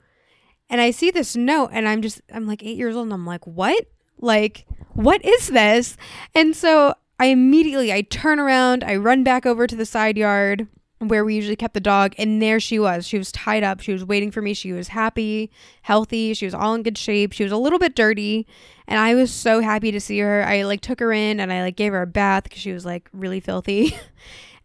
And 0.70 0.80
I 0.80 0.90
see 0.90 1.10
this 1.10 1.36
note 1.36 1.70
and 1.72 1.88
I'm 1.88 2.02
just 2.02 2.20
I'm 2.32 2.46
like 2.46 2.64
eight 2.64 2.76
years 2.76 2.96
old 2.96 3.06
and 3.06 3.12
I'm 3.12 3.26
like, 3.26 3.46
what? 3.46 3.86
Like, 4.20 4.66
what 4.94 5.24
is 5.24 5.48
this? 5.48 5.96
And 6.34 6.56
so 6.56 6.94
I 7.18 7.26
immediately 7.26 7.92
I 7.92 8.02
turn 8.02 8.38
around, 8.38 8.84
I 8.84 8.96
run 8.96 9.24
back 9.24 9.46
over 9.46 9.66
to 9.66 9.76
the 9.76 9.86
side 9.86 10.16
yard 10.16 10.66
where 10.98 11.24
we 11.24 11.36
usually 11.36 11.56
kept 11.56 11.74
the 11.74 11.80
dog 11.80 12.14
and 12.18 12.42
there 12.42 12.58
she 12.58 12.78
was. 12.78 13.06
She 13.06 13.18
was 13.18 13.30
tied 13.30 13.62
up. 13.62 13.80
She 13.80 13.92
was 13.92 14.04
waiting 14.04 14.32
for 14.32 14.42
me. 14.42 14.52
She 14.52 14.72
was 14.72 14.88
happy 14.88 15.50
healthy. 15.82 16.34
She 16.34 16.44
was 16.44 16.54
all 16.54 16.74
in 16.74 16.82
good 16.82 16.98
shape. 16.98 17.32
She 17.32 17.44
was 17.44 17.52
a 17.52 17.56
little 17.56 17.78
bit 17.78 17.94
dirty 17.94 18.46
and 18.86 18.98
i 18.98 19.14
was 19.14 19.30
so 19.30 19.60
happy 19.60 19.92
to 19.92 20.00
see 20.00 20.18
her. 20.18 20.44
I 20.44 20.62
like 20.62 20.80
took 20.80 21.00
her 21.00 21.12
in 21.12 21.40
and 21.40 21.52
i 21.52 21.62
like 21.62 21.76
gave 21.76 21.92
her 21.92 22.02
a 22.02 22.06
bath 22.06 22.44
because 22.44 22.60
she 22.60 22.72
was 22.72 22.84
like 22.84 23.08
really 23.12 23.40
filthy. 23.40 23.96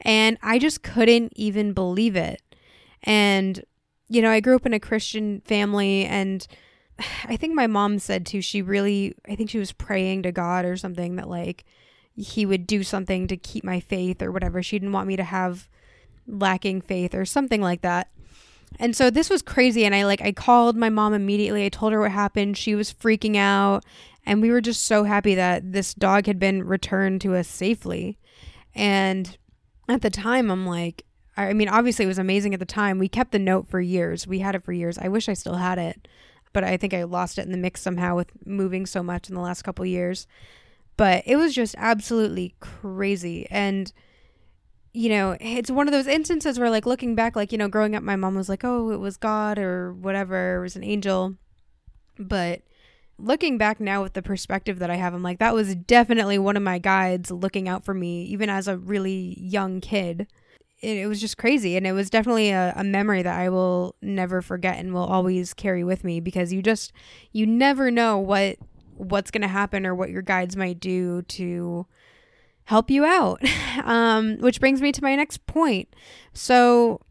And 0.06 0.38
i 0.42 0.60
just 0.60 0.84
couldn't 0.84 1.32
even 1.38 1.72
believe 1.72 2.18
it. 2.18 2.42
And 3.04 3.64
you 4.10 4.22
know 4.22 4.30
i 4.30 4.40
grew 4.40 4.56
up 4.56 4.66
in 4.66 4.74
a 4.74 4.80
christian 4.80 5.42
family 5.46 6.06
and 6.06 6.46
i 7.26 7.36
think 7.36 7.56
my 7.56 7.68
mom 7.68 8.00
said 8.00 8.26
too 8.26 8.42
she 8.42 8.62
really 8.62 9.16
i 9.28 9.36
think 9.36 9.50
she 9.50 9.60
was 9.60 9.72
praying 9.72 10.24
to 10.24 10.32
god 10.32 10.66
or 10.66 10.78
something 10.78 11.16
that 11.16 11.28
like 11.28 11.66
he 12.16 12.46
would 12.46 12.68
do 12.68 12.84
something 12.84 13.28
to 13.28 13.38
keep 13.38 13.64
my 13.64 13.80
faith 13.80 14.22
or 14.22 14.32
whatever 14.32 14.62
she 14.62 14.78
didn't 14.78 14.94
want 14.94 15.08
me 15.08 15.16
to 15.16 15.24
have 15.24 15.68
lacking 16.28 16.82
faith 16.82 17.14
or 17.16 17.26
something 17.26 17.62
like 17.62 17.82
that. 17.82 18.10
And 18.80 18.96
so 18.96 19.10
this 19.10 19.30
was 19.30 19.42
crazy 19.42 19.86
and 19.86 19.94
I 19.94 20.06
like 20.06 20.22
I 20.22 20.32
called 20.32 20.76
my 20.76 20.90
mom 20.90 21.14
immediately. 21.14 21.66
I 21.66 21.70
told 21.70 21.94
her 21.94 22.00
what 22.00 22.12
happened. 22.12 22.58
She 22.58 22.76
was 22.76 22.94
freaking 22.94 23.36
out 23.36 23.84
and 24.26 24.42
we 24.42 24.52
were 24.52 24.62
just 24.62 24.86
so 24.86 25.04
happy 25.04 25.36
that 25.36 25.74
this 25.74 25.94
dog 25.94 26.26
had 26.26 26.40
been 26.40 26.64
returned 26.64 27.22
to 27.22 27.36
us 27.36 27.48
safely. 27.48 28.18
And 28.74 29.38
at 29.88 30.02
the 30.02 30.10
time 30.10 30.50
I'm 30.50 30.66
like 30.66 31.06
I 31.36 31.54
mean 31.54 31.70
obviously 31.70 32.06
it 32.06 32.10
was 32.10 32.20
amazing 32.20 32.54
at 32.54 32.60
the 32.60 32.66
time. 32.66 33.00
We 33.00 33.10
kept 33.10 33.32
the 33.32 33.40
note 33.40 33.68
for 33.68 33.82
years. 33.82 34.28
We 34.28 34.40
had 34.40 34.56
it 34.56 34.64
for 34.64 34.74
years. 34.74 34.98
I 34.98 35.08
wish 35.08 35.30
I 35.30 35.34
still 35.34 35.56
had 35.56 35.78
it, 35.78 36.08
but 36.52 36.64
I 36.64 36.78
think 36.78 36.94
I 36.94 37.04
lost 37.04 37.38
it 37.38 37.46
in 37.46 37.52
the 37.52 37.58
mix 37.58 37.82
somehow 37.82 38.16
with 38.16 38.32
moving 38.46 38.86
so 38.86 39.04
much 39.04 39.30
in 39.30 39.36
the 39.36 39.42
last 39.42 39.64
couple 39.64 39.86
years. 39.86 40.26
But 40.96 41.24
it 41.26 41.38
was 41.38 41.56
just 41.56 41.76
absolutely 41.78 42.56
crazy 42.60 43.48
and 43.50 43.92
you 44.94 45.10
know, 45.10 45.36
it's 45.42 45.72
one 45.72 45.88
of 45.88 45.92
those 45.92 46.08
instances 46.08 46.60
where, 46.60 46.70
like, 46.70 46.86
looking 46.86 47.16
back, 47.16 47.36
like, 47.36 47.52
you 47.52 47.58
know, 47.58 47.68
growing 47.68 47.96
up, 47.96 48.04
my 48.04 48.16
mom 48.16 48.36
was 48.36 48.48
like, 48.48 48.64
oh, 48.64 48.92
it 48.92 49.00
was 49.00 49.18
God 49.18 49.58
or 49.58 49.92
whatever, 49.94 50.58
it 50.58 50.62
was 50.62 50.76
an 50.76 50.84
angel. 50.84 51.36
But 52.20 52.62
looking 53.18 53.58
back 53.58 53.80
now 53.80 54.04
with 54.04 54.14
the 54.14 54.22
perspective 54.22 54.78
that 54.80 54.92
I 54.92 54.96
have, 54.96 55.16
I'm 55.16 55.24
like, 55.24 55.40
that 55.40 55.56
was 55.56 55.76
definitely 55.76 56.38
one 56.38 56.56
of 56.56 56.64
my 56.64 56.78
guides 56.78 57.32
looking 57.32 57.68
out 57.68 57.84
for 57.84 57.96
me, 57.96 58.24
even 58.26 58.50
as 58.50 58.68
a 58.68 58.78
really 58.78 59.36
young 59.40 59.82
kid. 59.82 60.28
It, 60.80 60.98
it 60.98 61.08
was 61.08 61.20
just 61.20 61.38
crazy. 61.40 61.76
And 61.76 61.88
it 61.88 61.94
was 61.94 62.12
definitely 62.12 62.52
a, 62.52 62.74
a 62.76 62.84
memory 62.84 63.24
that 63.24 63.40
I 63.40 63.50
will 63.50 63.96
never 64.04 64.44
forget 64.44 64.78
and 64.78 64.94
will 64.94 65.06
always 65.06 65.56
carry 65.56 65.84
with 65.84 66.04
me 66.04 66.20
because 66.20 66.54
you 66.54 66.62
just, 66.62 66.94
you 67.32 67.48
never 67.48 67.90
know 67.90 68.20
what 68.20 68.58
what's 69.04 69.32
going 69.32 69.42
to 69.42 69.48
happen 69.48 69.86
or 69.86 69.94
what 69.96 70.10
your 70.10 70.22
guides 70.22 70.56
might 70.56 70.80
do 70.80 71.22
to 71.24 71.86
help 72.66 72.90
you 72.90 73.06
out. 73.06 73.42
Um, 73.84 74.38
which 74.38 74.60
brings 74.60 74.82
me 74.82 74.92
to 74.92 75.02
my 75.02 75.16
next 75.16 75.48
point. 75.48 75.94
So, 76.32 77.02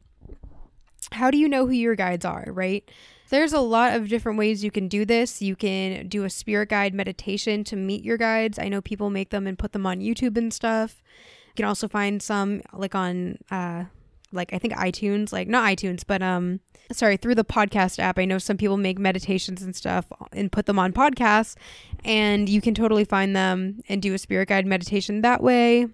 how 1.10 1.28
do 1.28 1.36
you 1.36 1.48
know 1.48 1.66
who 1.66 1.72
your 1.72 1.96
guides 1.96 2.24
are, 2.24 2.46
right? 2.46 2.88
There's 3.30 3.52
a 3.52 3.60
lot 3.60 3.94
of 3.94 4.08
different 4.08 4.38
ways 4.38 4.62
you 4.62 4.70
can 4.70 4.86
do 4.86 5.04
this. 5.04 5.42
You 5.42 5.56
can 5.56 6.06
do 6.06 6.22
a 6.22 6.30
spirit 6.30 6.68
guide 6.68 6.94
meditation 6.94 7.64
to 7.64 7.74
meet 7.74 8.04
your 8.04 8.16
guides. 8.16 8.60
I 8.60 8.68
know 8.68 8.80
people 8.80 9.10
make 9.10 9.30
them 9.30 9.48
and 9.48 9.58
put 9.58 9.72
them 9.72 9.86
on 9.86 9.98
YouTube 9.98 10.36
and 10.36 10.54
stuff. 10.54 11.02
You 11.48 11.54
can 11.56 11.64
also 11.64 11.88
find 11.88 12.22
some 12.22 12.62
like 12.72 12.94
on 12.94 13.38
uh 13.50 13.84
like 14.32 14.52
I 14.52 14.58
think 14.58 14.74
iTunes, 14.74 15.32
like 15.32 15.48
not 15.48 15.64
iTunes, 15.64 16.02
but 16.06 16.22
um 16.22 16.60
sorry, 16.90 17.16
through 17.16 17.34
the 17.34 17.44
podcast 17.44 17.98
app. 17.98 18.18
I 18.18 18.24
know 18.24 18.38
some 18.38 18.56
people 18.56 18.76
make 18.76 18.98
meditations 18.98 19.62
and 19.62 19.74
stuff 19.74 20.06
and 20.32 20.52
put 20.52 20.66
them 20.66 20.78
on 20.78 20.92
podcasts 20.92 21.56
and 22.04 22.48
you 22.48 22.60
can 22.60 22.74
totally 22.74 23.04
find 23.04 23.34
them 23.34 23.80
and 23.88 24.02
do 24.02 24.14
a 24.14 24.18
spirit 24.18 24.48
guide 24.48 24.66
meditation 24.66 25.22
that 25.22 25.42
way. 25.42 25.86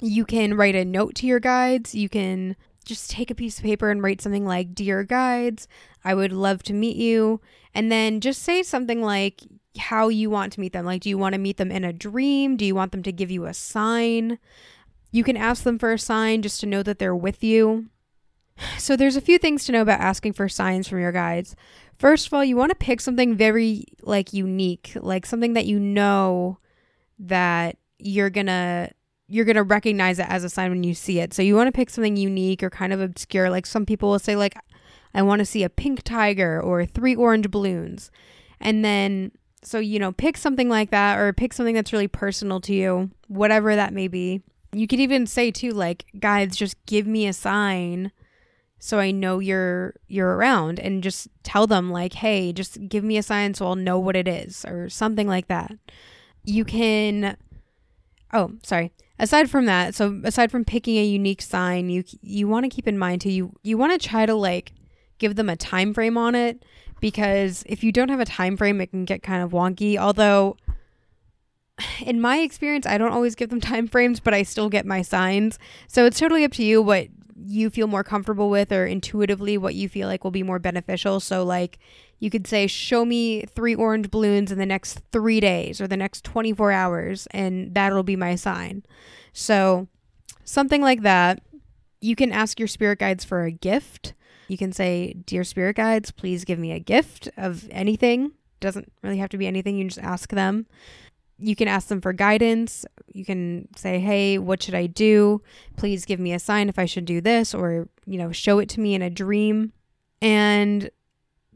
You 0.00 0.24
can 0.24 0.54
write 0.54 0.76
a 0.76 0.84
note 0.84 1.16
to 1.16 1.26
your 1.26 1.40
guides. 1.40 1.94
You 1.94 2.08
can 2.08 2.54
just 2.84 3.10
take 3.10 3.30
a 3.30 3.34
piece 3.34 3.58
of 3.58 3.64
paper 3.64 3.90
and 3.90 4.02
write 4.02 4.20
something 4.20 4.46
like 4.46 4.74
Dear 4.74 5.04
guides, 5.04 5.68
I 6.04 6.14
would 6.14 6.32
love 6.32 6.62
to 6.64 6.72
meet 6.72 6.96
you. 6.96 7.40
And 7.74 7.92
then 7.92 8.20
just 8.20 8.42
say 8.42 8.62
something 8.62 9.02
like 9.02 9.42
how 9.78 10.08
you 10.08 10.30
want 10.30 10.52
to 10.54 10.60
meet 10.60 10.72
them. 10.72 10.86
Like, 10.86 11.02
do 11.02 11.08
you 11.08 11.18
want 11.18 11.34
to 11.34 11.38
meet 11.38 11.58
them 11.58 11.70
in 11.70 11.84
a 11.84 11.92
dream? 11.92 12.56
Do 12.56 12.64
you 12.64 12.74
want 12.74 12.92
them 12.92 13.02
to 13.02 13.12
give 13.12 13.30
you 13.30 13.44
a 13.44 13.54
sign? 13.54 14.38
You 15.10 15.24
can 15.24 15.36
ask 15.36 15.62
them 15.62 15.78
for 15.78 15.92
a 15.92 15.98
sign 15.98 16.42
just 16.42 16.60
to 16.60 16.66
know 16.66 16.82
that 16.82 16.98
they're 16.98 17.16
with 17.16 17.42
you. 17.42 17.86
So, 18.76 18.96
there's 18.96 19.14
a 19.16 19.20
few 19.20 19.38
things 19.38 19.64
to 19.64 19.72
know 19.72 19.82
about 19.82 20.00
asking 20.00 20.32
for 20.32 20.48
signs 20.48 20.88
from 20.88 21.00
your 21.00 21.12
guides. 21.12 21.54
First 21.96 22.26
of 22.26 22.34
all, 22.34 22.44
you 22.44 22.56
want 22.56 22.70
to 22.70 22.76
pick 22.76 23.00
something 23.00 23.36
very 23.36 23.84
like 24.02 24.32
unique, 24.32 24.92
like 24.96 25.26
something 25.26 25.52
that 25.54 25.66
you 25.66 25.78
know 25.78 26.58
that 27.18 27.76
you're 27.98 28.30
going 28.30 28.46
to 28.46 28.90
you're 29.28 29.44
going 29.44 29.56
to 29.56 29.62
recognize 29.62 30.18
it 30.18 30.26
as 30.28 30.42
a 30.42 30.48
sign 30.48 30.70
when 30.70 30.82
you 30.82 30.94
see 30.94 31.20
it. 31.20 31.34
So 31.34 31.42
you 31.42 31.54
want 31.54 31.68
to 31.68 31.72
pick 31.72 31.90
something 31.90 32.16
unique 32.16 32.62
or 32.62 32.70
kind 32.70 32.92
of 32.92 33.00
obscure. 33.00 33.50
Like 33.50 33.66
some 33.66 33.84
people 33.84 34.10
will 34.10 34.18
say 34.18 34.36
like 34.36 34.56
I 35.14 35.22
want 35.22 35.40
to 35.40 35.44
see 35.44 35.62
a 35.62 35.70
pink 35.70 36.02
tiger 36.02 36.60
or 36.60 36.86
three 36.86 37.14
orange 37.14 37.50
balloons. 37.50 38.10
And 38.60 38.84
then 38.84 39.32
so 39.62 39.78
you 39.78 39.98
know, 39.98 40.12
pick 40.12 40.36
something 40.36 40.68
like 40.68 40.90
that 40.90 41.18
or 41.18 41.32
pick 41.32 41.52
something 41.52 41.74
that's 41.74 41.92
really 41.92 42.08
personal 42.08 42.60
to 42.62 42.72
you, 42.72 43.10
whatever 43.26 43.76
that 43.76 43.92
may 43.92 44.08
be. 44.08 44.42
You 44.72 44.86
could 44.86 45.00
even 45.00 45.26
say 45.26 45.50
too 45.50 45.72
like 45.72 46.06
guides 46.18 46.56
just 46.56 46.76
give 46.86 47.06
me 47.06 47.26
a 47.26 47.32
sign 47.32 48.12
so 48.78 48.98
I 48.98 49.10
know 49.10 49.38
you're 49.40 49.94
you're 50.06 50.36
around 50.36 50.78
and 50.78 51.02
just 51.02 51.28
tell 51.42 51.66
them 51.66 51.90
like, 51.90 52.14
"Hey, 52.14 52.52
just 52.52 52.88
give 52.88 53.02
me 53.02 53.16
a 53.16 53.22
sign 53.22 53.54
so 53.54 53.66
I'll 53.66 53.74
know 53.74 53.98
what 53.98 54.14
it 54.16 54.28
is" 54.28 54.64
or 54.66 54.88
something 54.88 55.26
like 55.26 55.48
that. 55.48 55.72
You 56.44 56.64
can 56.64 57.36
Oh, 58.32 58.52
sorry. 58.62 58.92
Aside 59.18 59.50
from 59.50 59.64
that, 59.66 59.94
so 59.94 60.20
aside 60.22 60.50
from 60.52 60.64
picking 60.64 60.96
a 60.96 61.04
unique 61.04 61.42
sign, 61.42 61.88
you 61.88 62.04
you 62.22 62.46
want 62.46 62.64
to 62.64 62.68
keep 62.68 62.86
in 62.86 62.98
mind 62.98 63.22
too 63.22 63.30
you 63.30 63.52
you 63.62 63.76
want 63.76 64.00
to 64.00 64.08
try 64.08 64.26
to 64.26 64.34
like 64.34 64.72
give 65.18 65.34
them 65.34 65.48
a 65.48 65.56
time 65.56 65.92
frame 65.92 66.16
on 66.16 66.34
it 66.34 66.64
because 67.00 67.64
if 67.66 67.82
you 67.82 67.90
don't 67.90 68.10
have 68.10 68.20
a 68.20 68.24
time 68.24 68.56
frame 68.56 68.80
it 68.80 68.88
can 68.88 69.04
get 69.04 69.22
kind 69.22 69.42
of 69.42 69.50
wonky, 69.50 69.96
although 69.96 70.56
in 72.00 72.20
my 72.20 72.38
experience, 72.38 72.86
I 72.86 72.98
don't 72.98 73.12
always 73.12 73.34
give 73.34 73.50
them 73.50 73.60
time 73.60 73.86
frames, 73.86 74.20
but 74.20 74.34
I 74.34 74.42
still 74.42 74.68
get 74.68 74.86
my 74.86 75.02
signs. 75.02 75.58
So 75.86 76.06
it's 76.06 76.18
totally 76.18 76.44
up 76.44 76.52
to 76.52 76.64
you 76.64 76.82
what 76.82 77.08
you 77.46 77.70
feel 77.70 77.86
more 77.86 78.04
comfortable 78.04 78.50
with 78.50 78.72
or 78.72 78.84
intuitively 78.86 79.56
what 79.56 79.74
you 79.74 79.88
feel 79.88 80.08
like 80.08 80.24
will 80.24 80.30
be 80.30 80.42
more 80.42 80.58
beneficial. 80.58 81.20
So, 81.20 81.44
like, 81.44 81.78
you 82.18 82.30
could 82.30 82.46
say, 82.46 82.66
Show 82.66 83.04
me 83.04 83.42
three 83.42 83.74
orange 83.74 84.10
balloons 84.10 84.50
in 84.50 84.58
the 84.58 84.66
next 84.66 85.00
three 85.12 85.40
days 85.40 85.80
or 85.80 85.86
the 85.86 85.96
next 85.96 86.24
24 86.24 86.72
hours, 86.72 87.28
and 87.30 87.74
that'll 87.74 88.02
be 88.02 88.16
my 88.16 88.34
sign. 88.34 88.82
So, 89.32 89.88
something 90.44 90.82
like 90.82 91.02
that. 91.02 91.42
You 92.00 92.14
can 92.14 92.30
ask 92.32 92.60
your 92.60 92.68
spirit 92.68 93.00
guides 93.00 93.24
for 93.24 93.44
a 93.44 93.50
gift. 93.50 94.14
You 94.46 94.56
can 94.56 94.72
say, 94.72 95.14
Dear 95.26 95.44
spirit 95.44 95.76
guides, 95.76 96.10
please 96.10 96.44
give 96.44 96.58
me 96.58 96.72
a 96.72 96.78
gift 96.78 97.28
of 97.36 97.68
anything. 97.70 98.32
Doesn't 98.60 98.92
really 99.02 99.18
have 99.18 99.30
to 99.30 99.38
be 99.38 99.46
anything, 99.46 99.78
you 99.78 99.84
just 99.84 99.98
ask 99.98 100.30
them 100.30 100.66
you 101.38 101.54
can 101.56 101.68
ask 101.68 101.88
them 101.88 102.00
for 102.00 102.12
guidance. 102.12 102.84
You 103.12 103.24
can 103.24 103.68
say, 103.76 104.00
"Hey, 104.00 104.38
what 104.38 104.62
should 104.62 104.74
I 104.74 104.86
do? 104.86 105.40
Please 105.76 106.04
give 106.04 106.20
me 106.20 106.32
a 106.32 106.38
sign 106.38 106.68
if 106.68 106.78
I 106.78 106.84
should 106.84 107.04
do 107.04 107.20
this 107.20 107.54
or, 107.54 107.88
you 108.06 108.18
know, 108.18 108.32
show 108.32 108.58
it 108.58 108.68
to 108.70 108.80
me 108.80 108.94
in 108.94 109.02
a 109.02 109.10
dream." 109.10 109.72
And 110.20 110.90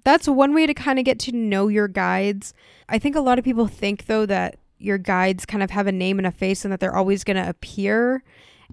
that's 0.04 0.28
one 0.28 0.54
way 0.54 0.66
to 0.66 0.74
kind 0.74 0.98
of 0.98 1.04
get 1.04 1.18
to 1.20 1.32
know 1.32 1.68
your 1.68 1.88
guides. 1.88 2.54
I 2.88 2.98
think 2.98 3.16
a 3.16 3.20
lot 3.20 3.38
of 3.38 3.44
people 3.44 3.66
think 3.66 4.06
though 4.06 4.26
that 4.26 4.56
your 4.78 4.98
guides 4.98 5.46
kind 5.46 5.62
of 5.62 5.70
have 5.70 5.86
a 5.86 5.92
name 5.92 6.18
and 6.18 6.26
a 6.26 6.32
face 6.32 6.64
and 6.64 6.72
that 6.72 6.80
they're 6.80 6.96
always 6.96 7.24
going 7.24 7.36
to 7.36 7.48
appear. 7.48 8.24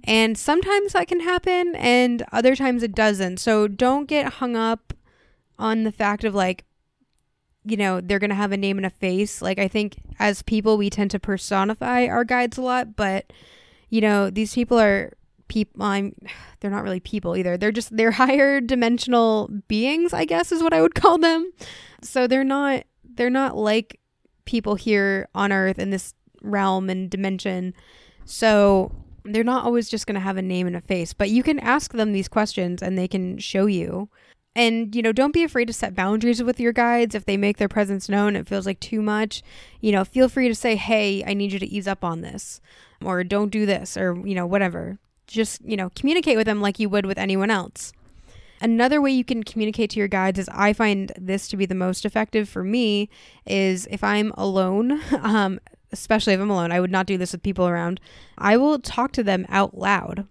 And 0.04 0.38
sometimes 0.38 0.94
that 0.94 1.08
can 1.08 1.20
happen 1.20 1.76
and 1.76 2.24
other 2.32 2.56
times 2.56 2.84
it 2.84 2.96
doesn't. 2.96 3.38
So 3.38 3.68
don't 3.68 4.08
get 4.08 4.34
hung 4.34 4.56
up 4.56 4.94
on 5.58 5.84
the 5.84 5.92
fact 5.92 6.24
of 6.24 6.34
like, 6.34 6.66
you 7.70 7.78
know, 7.78 8.02
they're 8.02 8.20
going 8.20 8.30
to 8.30 8.36
have 8.36 8.52
a 8.52 8.58
name 8.58 8.78
and 8.78 8.86
a 8.86 8.90
face. 8.90 9.42
Like, 9.42 9.60
I 9.60 9.68
think 9.68 9.98
as 10.20 10.42
people, 10.42 10.78
we 10.78 10.90
tend 10.90 11.12
to 11.12 11.20
personify 11.20 12.06
our 12.06 12.24
guides 12.24 12.58
a 12.58 12.62
lot, 12.62 12.96
but, 12.96 13.32
you 13.90 14.02
know, 14.02 14.30
these 14.30 14.54
people 14.54 14.80
are 14.80 15.14
people, 15.48 15.84
I'm, 15.84 16.16
they're 16.60 16.72
not 16.72 16.84
really 16.84 17.00
people 17.00 17.36
either. 17.36 17.58
They're 17.58 17.72
just, 17.72 17.96
they're 17.96 18.12
higher 18.24 18.62
dimensional 18.62 19.50
beings, 19.68 20.14
I 20.14 20.26
guess 20.26 20.52
is 20.52 20.64
what 20.64 20.74
I 20.74 20.82
would 20.82 20.96
call 20.96 21.18
them. 21.18 21.52
So 22.02 22.28
they're 22.28 22.44
not, 22.44 22.84
they're 23.04 23.30
not 23.30 23.58
like 23.58 24.00
people 24.46 24.76
here 24.76 25.28
on 25.36 25.52
earth 25.52 25.78
in 25.78 25.90
this 25.90 26.14
realm 26.42 26.90
and 26.90 27.10
dimension. 27.10 27.74
So 28.26 28.92
they're 29.26 29.44
not 29.44 29.66
always 29.66 29.90
just 29.90 30.08
going 30.08 30.16
to 30.16 30.22
have 30.22 30.38
a 30.38 30.42
name 30.42 30.68
and 30.68 30.76
a 30.76 30.82
face, 30.82 31.14
but 31.14 31.30
you 31.30 31.44
can 31.44 31.60
ask 31.60 31.94
them 31.94 32.14
these 32.14 32.28
questions 32.28 32.82
and 32.82 32.98
they 32.98 33.08
can 33.08 33.38
show 33.38 33.66
you 33.66 34.10
and 34.56 34.96
you 34.96 35.02
know 35.02 35.12
don't 35.12 35.34
be 35.34 35.44
afraid 35.44 35.66
to 35.66 35.74
set 35.74 35.96
boundaries 35.96 36.44
with 36.44 36.60
your 36.60 36.74
guides. 36.74 37.16
If 37.16 37.26
they 37.26 37.38
make 37.38 37.58
their 37.58 37.68
presence 37.68 38.10
known 38.10 38.36
it 38.36 38.48
feels 38.48 38.66
like 38.66 38.80
too 38.80 39.02
much 39.02 39.44
you 39.82 39.92
know 39.92 40.04
feel 40.04 40.30
free 40.30 40.48
to 40.48 40.56
say 40.56 40.76
hey 40.76 41.24
i 41.26 41.34
need 41.34 41.52
you 41.52 41.60
to 41.60 41.68
ease 41.68 41.88
up 41.88 42.04
on 42.04 42.22
this 42.22 42.62
or 43.04 43.24
don't 43.24 43.50
do 43.50 43.66
this 43.66 43.98
or 43.98 44.16
you 44.26 44.36
know 44.36 44.46
whatever. 44.46 45.00
Just 45.28 45.62
you 45.64 45.78
know 45.78 45.90
communicate 45.96 46.38
with 46.38 46.46
them 46.46 46.62
like 46.62 46.80
you 46.80 46.90
would 46.90 47.06
with 47.06 47.18
anyone 47.18 47.52
else. 47.52 47.94
Another 48.62 49.00
way 49.02 49.12
you 49.12 49.24
can 49.24 49.44
communicate 49.44 49.92
to 49.92 50.00
your 50.00 50.10
guides 50.10 50.38
is 50.38 50.50
i 50.50 50.74
find 50.74 51.14
this 51.18 51.48
to 51.48 51.56
be 51.56 51.66
the 51.66 51.76
most 51.76 52.04
effective 52.04 52.50
for 52.50 52.62
me 52.62 53.08
is 53.46 53.88
if 53.90 54.04
i'm 54.04 54.34
alone 54.36 55.00
um, 55.22 55.62
especially 55.94 56.34
if 56.34 56.42
i'm 56.42 56.50
alone 56.50 56.70
i 56.70 56.80
would 56.82 56.92
not 56.92 57.06
do 57.06 57.18
this 57.18 57.32
with 57.32 57.42
people 57.42 57.70
around 57.70 58.02
i 58.38 58.58
will 58.58 58.78
talk 58.78 59.14
to 59.14 59.24
them 59.24 59.46
out 59.48 59.78
loud. 59.78 60.28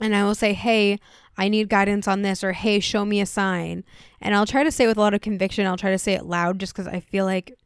And 0.00 0.14
I 0.14 0.24
will 0.24 0.34
say, 0.34 0.52
hey, 0.52 0.98
I 1.38 1.48
need 1.48 1.68
guidance 1.68 2.08
on 2.08 2.22
this, 2.22 2.42
or 2.42 2.52
hey, 2.52 2.80
show 2.80 3.04
me 3.04 3.20
a 3.20 3.26
sign. 3.26 3.84
And 4.20 4.34
I'll 4.34 4.44
try 4.44 4.64
to 4.64 4.72
say 4.72 4.84
it 4.84 4.88
with 4.88 4.96
a 4.96 5.00
lot 5.00 5.14
of 5.14 5.20
conviction. 5.20 5.66
I'll 5.66 5.76
try 5.76 5.92
to 5.92 5.98
say 5.98 6.14
it 6.14 6.26
loud 6.26 6.58
just 6.58 6.74
because 6.74 6.88
I 6.88 6.98
feel 6.98 7.24
like, 7.24 7.56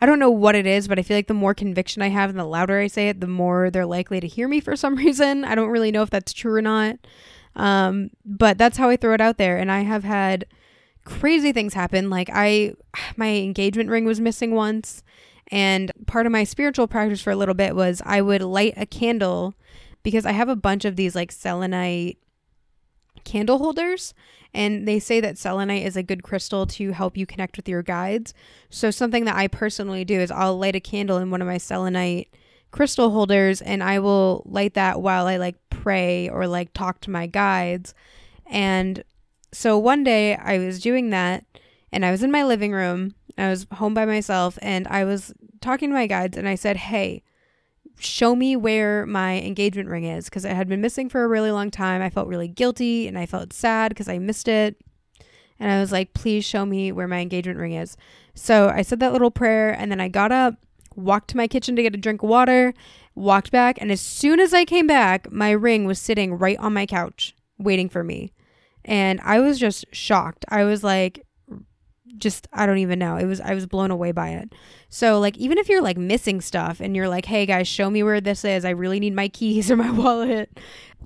I 0.00 0.06
don't 0.06 0.18
know 0.18 0.30
what 0.30 0.56
it 0.56 0.66
is, 0.66 0.88
but 0.88 0.98
I 0.98 1.02
feel 1.02 1.16
like 1.16 1.28
the 1.28 1.34
more 1.34 1.54
conviction 1.54 2.02
I 2.02 2.08
have 2.08 2.28
and 2.28 2.38
the 2.38 2.44
louder 2.44 2.78
I 2.78 2.88
say 2.88 3.08
it, 3.08 3.20
the 3.20 3.28
more 3.28 3.70
they're 3.70 3.86
likely 3.86 4.18
to 4.18 4.26
hear 4.26 4.48
me 4.48 4.58
for 4.58 4.74
some 4.74 4.94
reason. 4.96 5.44
I 5.44 5.54
don't 5.54 5.70
really 5.70 5.92
know 5.92 6.02
if 6.02 6.10
that's 6.10 6.32
true 6.32 6.54
or 6.54 6.62
not. 6.62 6.96
Um, 7.54 8.10
but 8.24 8.58
that's 8.58 8.76
how 8.76 8.88
I 8.88 8.96
throw 8.96 9.14
it 9.14 9.20
out 9.20 9.38
there. 9.38 9.56
And 9.56 9.70
I 9.70 9.82
have 9.82 10.02
had 10.02 10.46
crazy 11.04 11.52
things 11.52 11.74
happen. 11.74 12.10
Like, 12.10 12.30
I, 12.32 12.74
my 13.16 13.28
engagement 13.28 13.90
ring 13.90 14.04
was 14.04 14.20
missing 14.20 14.54
once. 14.54 15.04
And 15.52 15.92
part 16.06 16.26
of 16.26 16.32
my 16.32 16.44
spiritual 16.44 16.88
practice 16.88 17.20
for 17.20 17.30
a 17.30 17.36
little 17.36 17.54
bit 17.54 17.76
was 17.76 18.02
I 18.04 18.22
would 18.22 18.42
light 18.42 18.74
a 18.76 18.86
candle 18.86 19.54
because 20.02 20.26
I 20.26 20.32
have 20.32 20.48
a 20.48 20.56
bunch 20.56 20.84
of 20.84 20.96
these 20.96 21.14
like 21.14 21.32
selenite 21.32 22.18
candle 23.24 23.58
holders 23.58 24.14
and 24.52 24.86
they 24.86 24.98
say 24.98 25.20
that 25.20 25.38
selenite 25.38 25.86
is 25.86 25.96
a 25.96 26.02
good 26.02 26.22
crystal 26.22 26.66
to 26.66 26.92
help 26.92 27.16
you 27.16 27.26
connect 27.26 27.56
with 27.56 27.68
your 27.68 27.82
guides. 27.82 28.34
So 28.68 28.90
something 28.90 29.24
that 29.24 29.36
I 29.36 29.46
personally 29.46 30.04
do 30.04 30.18
is 30.18 30.30
I'll 30.30 30.58
light 30.58 30.74
a 30.74 30.80
candle 30.80 31.18
in 31.18 31.30
one 31.30 31.40
of 31.40 31.48
my 31.48 31.58
selenite 31.58 32.34
crystal 32.70 33.10
holders 33.10 33.60
and 33.60 33.82
I 33.82 33.98
will 33.98 34.42
light 34.46 34.74
that 34.74 35.00
while 35.00 35.26
I 35.26 35.36
like 35.36 35.56
pray 35.70 36.28
or 36.28 36.46
like 36.46 36.72
talk 36.72 37.00
to 37.02 37.10
my 37.10 37.26
guides. 37.26 37.94
And 38.46 39.04
so 39.52 39.78
one 39.78 40.04
day 40.04 40.36
I 40.36 40.58
was 40.58 40.80
doing 40.80 41.10
that 41.10 41.44
and 41.92 42.04
I 42.04 42.10
was 42.10 42.22
in 42.22 42.30
my 42.30 42.44
living 42.44 42.72
room. 42.72 43.14
I 43.38 43.48
was 43.48 43.66
home 43.74 43.94
by 43.94 44.04
myself 44.04 44.58
and 44.62 44.86
I 44.88 45.04
was 45.04 45.32
talking 45.60 45.90
to 45.90 45.94
my 45.94 46.06
guides 46.06 46.36
and 46.36 46.48
I 46.48 46.54
said, 46.56 46.76
"Hey, 46.76 47.22
show 48.02 48.34
me 48.34 48.56
where 48.56 49.06
my 49.06 49.40
engagement 49.40 49.88
ring 49.88 50.04
is 50.04 50.26
because 50.26 50.44
it 50.44 50.52
had 50.52 50.68
been 50.68 50.80
missing 50.80 51.08
for 51.08 51.24
a 51.24 51.28
really 51.28 51.50
long 51.50 51.70
time. 51.70 52.02
I 52.02 52.10
felt 52.10 52.28
really 52.28 52.48
guilty 52.48 53.06
and 53.06 53.18
I 53.18 53.26
felt 53.26 53.52
sad 53.52 53.90
because 53.90 54.08
I 54.08 54.18
missed 54.18 54.48
it. 54.48 54.76
And 55.58 55.70
I 55.70 55.80
was 55.80 55.92
like, 55.92 56.14
please 56.14 56.44
show 56.44 56.64
me 56.64 56.90
where 56.90 57.08
my 57.08 57.20
engagement 57.20 57.58
ring 57.58 57.74
is. 57.74 57.96
So 58.34 58.68
I 58.68 58.82
said 58.82 59.00
that 59.00 59.12
little 59.12 59.30
prayer 59.30 59.70
and 59.70 59.90
then 59.90 60.00
I 60.00 60.08
got 60.08 60.32
up, 60.32 60.54
walked 60.96 61.28
to 61.30 61.36
my 61.36 61.46
kitchen 61.46 61.76
to 61.76 61.82
get 61.82 61.94
a 61.94 61.98
drink 61.98 62.22
of 62.22 62.28
water, 62.28 62.72
walked 63.14 63.50
back. 63.50 63.80
And 63.80 63.92
as 63.92 64.00
soon 64.00 64.40
as 64.40 64.54
I 64.54 64.64
came 64.64 64.86
back, 64.86 65.30
my 65.30 65.50
ring 65.50 65.84
was 65.84 65.98
sitting 65.98 66.38
right 66.38 66.58
on 66.58 66.72
my 66.72 66.86
couch 66.86 67.34
waiting 67.58 67.88
for 67.88 68.02
me. 68.02 68.32
And 68.84 69.20
I 69.22 69.40
was 69.40 69.58
just 69.58 69.84
shocked. 69.92 70.44
I 70.48 70.64
was 70.64 70.82
like, 70.82 71.26
just 72.18 72.48
I 72.52 72.66
don't 72.66 72.78
even 72.78 72.98
know. 72.98 73.16
It 73.16 73.26
was 73.26 73.40
I 73.40 73.54
was 73.54 73.66
blown 73.66 73.90
away 73.90 74.12
by 74.12 74.30
it. 74.30 74.54
So 74.88 75.18
like 75.20 75.36
even 75.38 75.58
if 75.58 75.68
you're 75.68 75.82
like 75.82 75.96
missing 75.96 76.40
stuff 76.40 76.80
and 76.80 76.94
you're 76.94 77.08
like, 77.08 77.26
"Hey 77.26 77.46
guys, 77.46 77.68
show 77.68 77.90
me 77.90 78.02
where 78.02 78.20
this 78.20 78.44
is. 78.44 78.64
I 78.64 78.70
really 78.70 79.00
need 79.00 79.14
my 79.14 79.28
keys 79.28 79.70
or 79.70 79.76
my 79.76 79.90
wallet." 80.02 80.58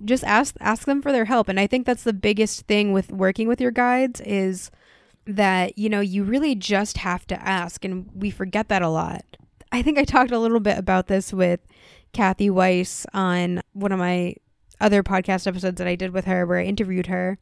Just 0.05 0.25
ask 0.25 0.57
ask 0.61 0.87
them 0.87 1.03
for 1.03 1.13
their 1.13 1.25
help. 1.25 1.49
And 1.49 1.61
I 1.61 1.67
think 1.67 1.87
that's 1.87 2.05
the 2.05 2.13
biggest 2.13 2.67
thing 2.67 2.93
with 2.93 3.13
working 3.13 3.49
with 3.49 3.61
your 3.61 3.71
guides 3.71 4.21
is 4.23 4.71
that, 5.27 5.79
you 5.79 5.89
know, 5.89 6.01
you 6.01 6.25
really 6.25 6.55
just 6.55 6.99
have 6.99 7.27
to 7.29 7.41
ask 7.41 7.85
and 7.85 8.11
we 8.15 8.31
forget 8.31 8.69
that 8.69 8.83
a 8.83 8.89
lot. 8.89 9.25
I 9.73 9.83
think 9.83 9.99
I 9.99 10.05
talked 10.05 10.31
a 10.31 10.39
little 10.39 10.61
bit 10.61 10.79
about 10.79 11.07
this 11.07 11.33
with 11.33 11.61
Kathy 12.13 12.51
Weiss 12.51 13.07
on 13.13 13.61
one 13.73 13.93
of 13.93 13.99
my 13.99 14.37
other 14.81 15.03
podcast 15.03 15.47
episodes 15.47 15.79
that 15.79 15.87
I 15.87 15.97
did 15.97 16.13
with 16.13 16.27
her 16.27 16.47
where 16.47 16.59
I 16.59 16.65
interviewed 16.65 17.07
her. 17.07 17.39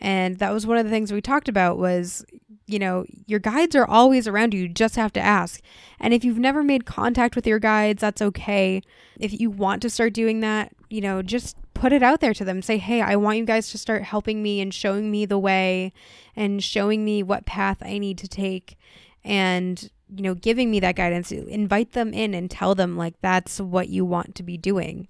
And 0.00 0.38
that 0.38 0.52
was 0.52 0.66
one 0.66 0.76
of 0.76 0.84
the 0.84 0.90
things 0.90 1.12
we 1.12 1.20
talked 1.20 1.48
about 1.48 1.78
was 1.78 2.24
you 2.66 2.78
know, 2.80 3.04
your 3.26 3.38
guides 3.38 3.76
are 3.76 3.86
always 3.86 4.26
around 4.26 4.52
you. 4.52 4.62
You 4.62 4.68
just 4.68 4.96
have 4.96 5.12
to 5.14 5.20
ask. 5.20 5.60
And 6.00 6.12
if 6.12 6.24
you've 6.24 6.38
never 6.38 6.62
made 6.64 6.84
contact 6.84 7.36
with 7.36 7.46
your 7.46 7.60
guides, 7.60 8.00
that's 8.00 8.20
okay. 8.20 8.82
If 9.18 9.38
you 9.40 9.50
want 9.50 9.82
to 9.82 9.90
start 9.90 10.12
doing 10.12 10.40
that, 10.40 10.72
you 10.90 11.00
know, 11.00 11.22
just 11.22 11.56
put 11.74 11.92
it 11.92 12.02
out 12.02 12.20
there 12.20 12.34
to 12.34 12.44
them. 12.44 12.62
Say, 12.62 12.78
hey, 12.78 13.00
I 13.00 13.16
want 13.16 13.38
you 13.38 13.44
guys 13.44 13.70
to 13.70 13.78
start 13.78 14.02
helping 14.02 14.42
me 14.42 14.60
and 14.60 14.74
showing 14.74 15.10
me 15.10 15.26
the 15.26 15.38
way 15.38 15.92
and 16.34 16.62
showing 16.62 17.04
me 17.04 17.22
what 17.22 17.46
path 17.46 17.78
I 17.82 17.98
need 17.98 18.18
to 18.18 18.28
take 18.28 18.76
and, 19.24 19.88
you 20.08 20.22
know, 20.22 20.34
giving 20.34 20.70
me 20.70 20.80
that 20.80 20.96
guidance. 20.96 21.30
Invite 21.30 21.92
them 21.92 22.12
in 22.12 22.34
and 22.34 22.50
tell 22.50 22.74
them, 22.74 22.96
like, 22.96 23.14
that's 23.20 23.60
what 23.60 23.88
you 23.88 24.04
want 24.04 24.34
to 24.36 24.42
be 24.42 24.56
doing. 24.56 25.06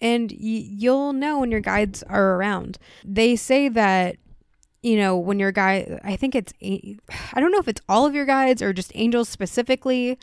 And 0.00 0.30
y- 0.30 0.38
you'll 0.38 1.12
know 1.12 1.40
when 1.40 1.50
your 1.50 1.60
guides 1.60 2.02
are 2.04 2.36
around. 2.36 2.78
They 3.04 3.36
say 3.36 3.68
that 3.68 4.16
you 4.82 4.96
know, 4.96 5.16
when 5.16 5.38
your 5.38 5.52
guide, 5.52 6.00
I 6.04 6.16
think 6.16 6.34
it's, 6.34 6.52
I 6.62 7.40
don't 7.40 7.52
know 7.52 7.58
if 7.58 7.68
it's 7.68 7.82
all 7.88 8.06
of 8.06 8.14
your 8.14 8.24
guides 8.24 8.62
or 8.62 8.72
just 8.72 8.92
angels 8.94 9.28
specifically, 9.28 10.18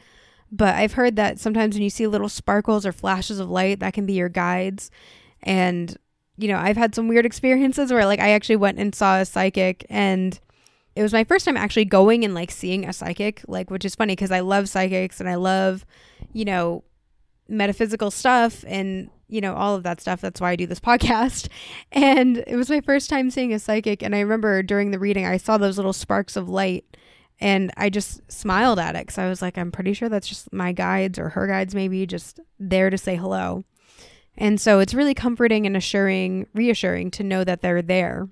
but 0.52 0.76
I've 0.76 0.94
heard 0.94 1.16
that 1.18 1.40
sometimes 1.40 1.76
when 1.76 1.84
you 1.84 1.90
see 1.90 2.08
little 2.08 2.30
sparkles 2.30 2.86
or 2.86 2.92
flashes 2.92 3.40
of 3.40 3.50
light, 3.50 3.80
that 3.80 3.94
can 3.94 4.06
be 4.06 4.14
your 4.14 4.30
guides. 4.30 4.90
And, 5.44 5.96
you 6.38 6.48
know, 6.48 6.58
I've 6.58 6.78
had 6.78 6.96
some 6.96 7.08
weird 7.08 7.26
experiences 7.28 7.92
where 7.92 8.06
like 8.06 8.20
I 8.20 8.30
actually 8.32 8.56
went 8.56 8.80
and 8.80 8.96
saw 8.96 9.20
a 9.20 9.26
psychic 9.26 9.86
and 9.90 10.40
it 10.96 11.04
was 11.04 11.14
my 11.14 11.24
first 11.24 11.46
time 11.46 11.58
actually 11.58 11.86
going 11.86 12.26
and 12.26 12.34
like 12.34 12.50
seeing 12.50 12.84
a 12.84 12.94
psychic, 12.94 13.44
like, 13.48 13.70
which 13.70 13.86
is 13.86 13.94
funny 13.94 14.14
because 14.14 14.32
I 14.32 14.40
love 14.40 14.68
psychics 14.68 15.20
and 15.20 15.30
I 15.30 15.36
love, 15.36 15.86
you 16.34 16.44
know, 16.44 16.84
metaphysical 17.48 18.10
stuff. 18.10 18.66
And 18.68 19.12
you 19.28 19.42
know, 19.42 19.54
all 19.56 19.76
of 19.76 19.84
that 19.84 20.02
stuff. 20.02 20.22
That's 20.22 20.40
why 20.42 20.52
I 20.52 20.56
do 20.56 20.68
this 20.68 20.80
podcast. 20.82 21.50
And 21.92 22.44
it 22.48 22.56
was 22.56 22.70
my 22.70 22.82
first 22.82 23.10
time 23.10 23.30
seeing 23.30 23.54
a 23.54 23.60
psychic. 23.60 24.02
And 24.04 24.16
I 24.16 24.20
remember 24.22 24.64
during 24.64 24.92
the 24.92 25.00
reading, 25.00 25.26
I 25.26 25.38
saw 25.38 25.58
those 25.58 25.78
little 25.78 25.94
sparks 25.94 26.36
of 26.36 26.50
light 26.50 26.86
and 27.40 27.72
I 27.78 27.90
just 27.90 28.32
smiled 28.32 28.80
at 28.80 28.96
it 28.96 29.06
because 29.06 29.18
I 29.18 29.30
was 29.30 29.42
like, 29.42 29.58
I'm 29.58 29.72
pretty 29.72 29.94
sure 29.94 30.10
that's 30.10 30.28
just 30.28 30.52
my 30.52 30.72
guides 30.72 31.20
or 31.20 31.30
her 31.30 31.48
guides, 31.48 31.76
maybe 31.76 32.06
just 32.06 32.40
there 32.60 32.90
to 32.90 32.98
say 32.98 33.16
hello. 33.16 33.64
And 34.38 34.60
so 34.60 34.80
it's 34.80 34.94
really 34.94 35.14
comforting 35.14 35.66
and 35.66 35.76
assuring, 35.76 36.48
reassuring 36.54 37.12
to 37.12 37.24
know 37.24 37.44
that 37.44 37.62
they're 37.62 37.82
there, 37.82 38.28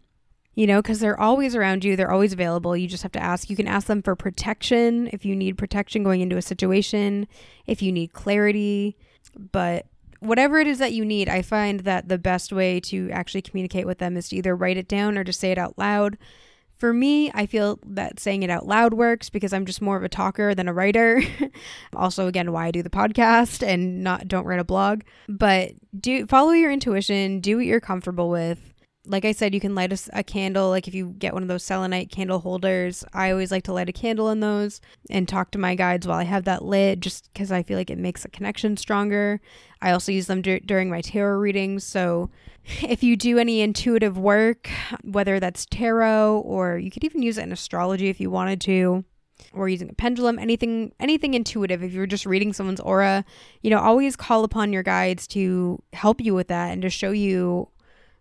you 0.54 0.68
know, 0.68 0.82
because 0.82 1.00
they're 1.00 1.20
always 1.20 1.56
around 1.56 1.84
you. 1.84 1.96
They're 1.96 2.12
always 2.12 2.34
available. 2.34 2.78
You 2.78 2.88
just 2.88 3.04
have 3.04 3.12
to 3.14 3.24
ask. 3.24 3.50
You 3.50 3.56
can 3.56 3.68
ask 3.68 3.88
them 3.88 4.02
for 4.02 4.16
protection 4.16 5.10
if 5.14 5.26
you 5.26 5.36
need 5.36 5.58
protection 5.58 6.04
going 6.04 6.22
into 6.22 6.38
a 6.38 6.44
situation, 6.44 7.28
if 7.66 7.82
you 7.82 7.92
need 7.92 8.14
clarity. 8.14 8.98
But 9.52 9.88
whatever 10.26 10.60
it 10.60 10.68
is 10.68 10.80
that 10.80 10.94
you 10.94 11.06
need, 11.06 11.30
I 11.30 11.42
find 11.42 11.82
that 11.82 12.08
the 12.10 12.18
best 12.18 12.52
way 12.52 12.80
to 12.82 13.10
actually 13.12 13.42
communicate 13.42 13.86
with 13.86 14.00
them 14.00 14.18
is 14.18 14.30
to 14.30 14.36
either 14.36 14.56
write 14.56 14.78
it 14.78 14.88
down 14.88 15.18
or 15.18 15.24
to 15.24 15.34
say 15.34 15.52
it 15.52 15.58
out 15.58 15.78
loud. 15.78 16.18
For 16.78 16.94
me, 16.94 17.32
I 17.34 17.46
feel 17.46 17.80
that 17.86 18.20
saying 18.20 18.44
it 18.44 18.50
out 18.50 18.68
loud 18.68 18.94
works 18.94 19.30
because 19.30 19.54
I'm 19.54 19.66
just 19.66 19.82
more 19.82 19.96
of 19.96 20.04
a 20.04 20.10
talker 20.10 20.54
than 20.54 20.68
a 20.68 20.74
writer. 20.74 21.22
also, 21.96 22.28
again, 22.28 22.52
why 22.52 22.68
I 22.68 22.72
do 22.72 22.84
the 22.84 22.90
podcast 22.90 23.66
and 23.66 24.04
not 24.04 24.28
don't 24.28 24.46
write 24.46 24.60
a 24.60 24.66
blog. 24.66 25.04
But 25.30 25.72
do 25.98 26.26
follow 26.28 26.52
your 26.52 26.72
intuition, 26.72 27.40
do 27.40 27.58
what 27.58 27.66
you're 27.66 27.80
comfortable 27.80 28.30
with 28.30 28.75
like 29.08 29.26
I 29.26 29.32
said, 29.32 29.54
you 29.54 29.60
can 29.60 29.76
light 29.76 29.94
a, 29.94 30.20
a, 30.20 30.24
candle. 30.24 30.70
Like 30.70 30.88
if 30.88 30.96
you 30.96 31.16
get 31.18 31.34
one 31.34 31.44
of 31.44 31.50
those 31.50 31.64
selenite 31.64 32.10
candle 32.10 32.40
holders, 32.40 33.04
I 33.14 33.32
always 33.32 33.52
like 33.52 33.64
to 33.64 33.74
light 33.74 33.90
a 33.90 33.94
candle 33.94 34.30
in 34.30 34.40
those 34.40 34.82
and 35.10 35.28
talk 35.28 35.52
to 35.52 35.58
my 35.58 35.76
guides 35.76 36.08
while 36.08 36.18
I 36.18 36.24
have 36.24 36.46
that 36.46 36.64
lit, 36.64 37.00
just 37.00 37.32
because 37.34 37.52
I 37.52 37.64
feel 37.64 37.78
like 37.78 37.90
it 37.90 37.98
makes 37.98 38.26
a 38.26 38.30
connection 38.30 38.78
stronger. 38.78 39.40
I 39.82 39.92
also 39.92 40.12
use 40.12 40.28
them 40.28 40.42
d- 40.42 40.62
during 40.66 40.90
my 40.90 41.02
tarot 41.02 41.38
readings. 41.38 41.84
So 41.84 42.30
if 42.82 43.04
you 43.04 43.16
do 43.16 43.38
any 43.38 43.62
intuitive 43.62 44.18
work, 44.18 44.70
whether 45.04 45.40
that's 45.40 45.66
tarot 45.66 46.40
or 46.40 46.78
you 46.78 46.92
could 46.92 47.04
even 47.04 47.22
use 47.22 47.38
it 47.38 47.44
in 47.44 47.52
astrology 47.52 48.10
if 48.10 48.20
you 48.20 48.30
wanted 48.30 48.62
to, 48.62 49.06
or 49.54 49.70
using 49.70 49.90
a 49.90 49.94
pendulum, 49.94 50.40
anything 50.40 50.94
anything 51.00 51.34
intuitive. 51.34 51.84
If 51.84 51.94
you're 51.94 52.08
just 52.08 52.26
reading 52.26 52.54
someone's 52.54 52.80
aura, 52.80 53.26
you 53.62 53.70
know, 53.70 53.80
always 53.80 54.16
call 54.16 54.44
upon 54.44 54.74
your 54.74 54.84
guides 54.84 55.28
to 55.28 55.82
help 55.94 56.22
you 56.22 56.34
with 56.34 56.48
that 56.48 56.72
and 56.72 56.82
to 56.82 56.90
show 56.90 57.12
you 57.12 57.70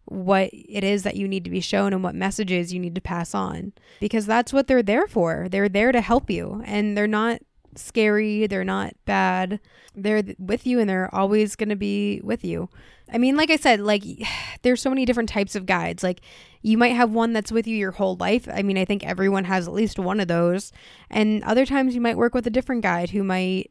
what 0.07 0.51
it 0.53 0.85
is 0.85 1.03
that 1.03 1.17
you 1.17 1.27
need 1.27 1.45
to 1.45 1.51
be 1.51 1.61
shown 1.61 1.93
and 1.93 2.03
what 2.03 2.15
messages 2.15 2.73
you 2.73 2.81
need 2.81 2.95
to 2.95 3.01
pass 3.01 3.35
on 3.35 3.73
because 4.01 4.27
that's 4.27 4.53
what 4.53 4.67
they're 4.67 4.83
there 4.83 5.07
for. 5.07 5.49
They're 5.51 5.69
there 5.69 5.93
to 5.93 6.01
help 6.01 6.31
you 6.31 6.63
and 6.67 6.97
they're 6.97 7.07
not 7.07 7.41
scary, 7.77 8.47
they're 8.47 8.65
not 8.65 8.95
bad. 9.05 9.61
They're 9.95 10.23
with 10.39 10.67
you 10.67 10.79
and 10.79 10.89
they're 10.89 11.13
always 11.15 11.57
going 11.57 11.71
to 11.71 11.77
be 11.77 12.21
with 12.23 12.45
you. 12.45 12.69
I 13.13 13.19
mean, 13.19 13.37
like 13.37 13.51
I 13.51 13.57
said, 13.57 13.81
like 13.81 14.05
there's 14.63 14.83
so 14.83 14.91
many 14.91 15.05
different 15.05 15.29
types 15.29 15.55
of 15.55 15.67
guides. 15.67 16.03
Like 16.03 16.21
you 16.63 16.77
might 16.77 16.95
have 16.95 17.11
one 17.11 17.33
that's 17.33 17.53
with 17.53 17.67
you 17.67 17.77
your 17.77 17.93
whole 17.93 18.17
life. 18.17 18.49
I 18.53 18.63
mean, 18.63 18.79
I 18.79 18.85
think 18.85 19.05
everyone 19.05 19.45
has 19.45 19.67
at 19.67 19.75
least 19.75 19.99
one 19.99 20.21
of 20.21 20.29
those. 20.29 20.73
And 21.11 21.43
other 21.45 21.65
times 21.67 21.95
you 21.95 22.01
might 22.01 22.19
work 22.19 22.35
with 22.35 22.47
a 22.47 22.51
different 22.51 22.83
guide 22.83 23.11
who 23.11 23.25
might 23.25 23.71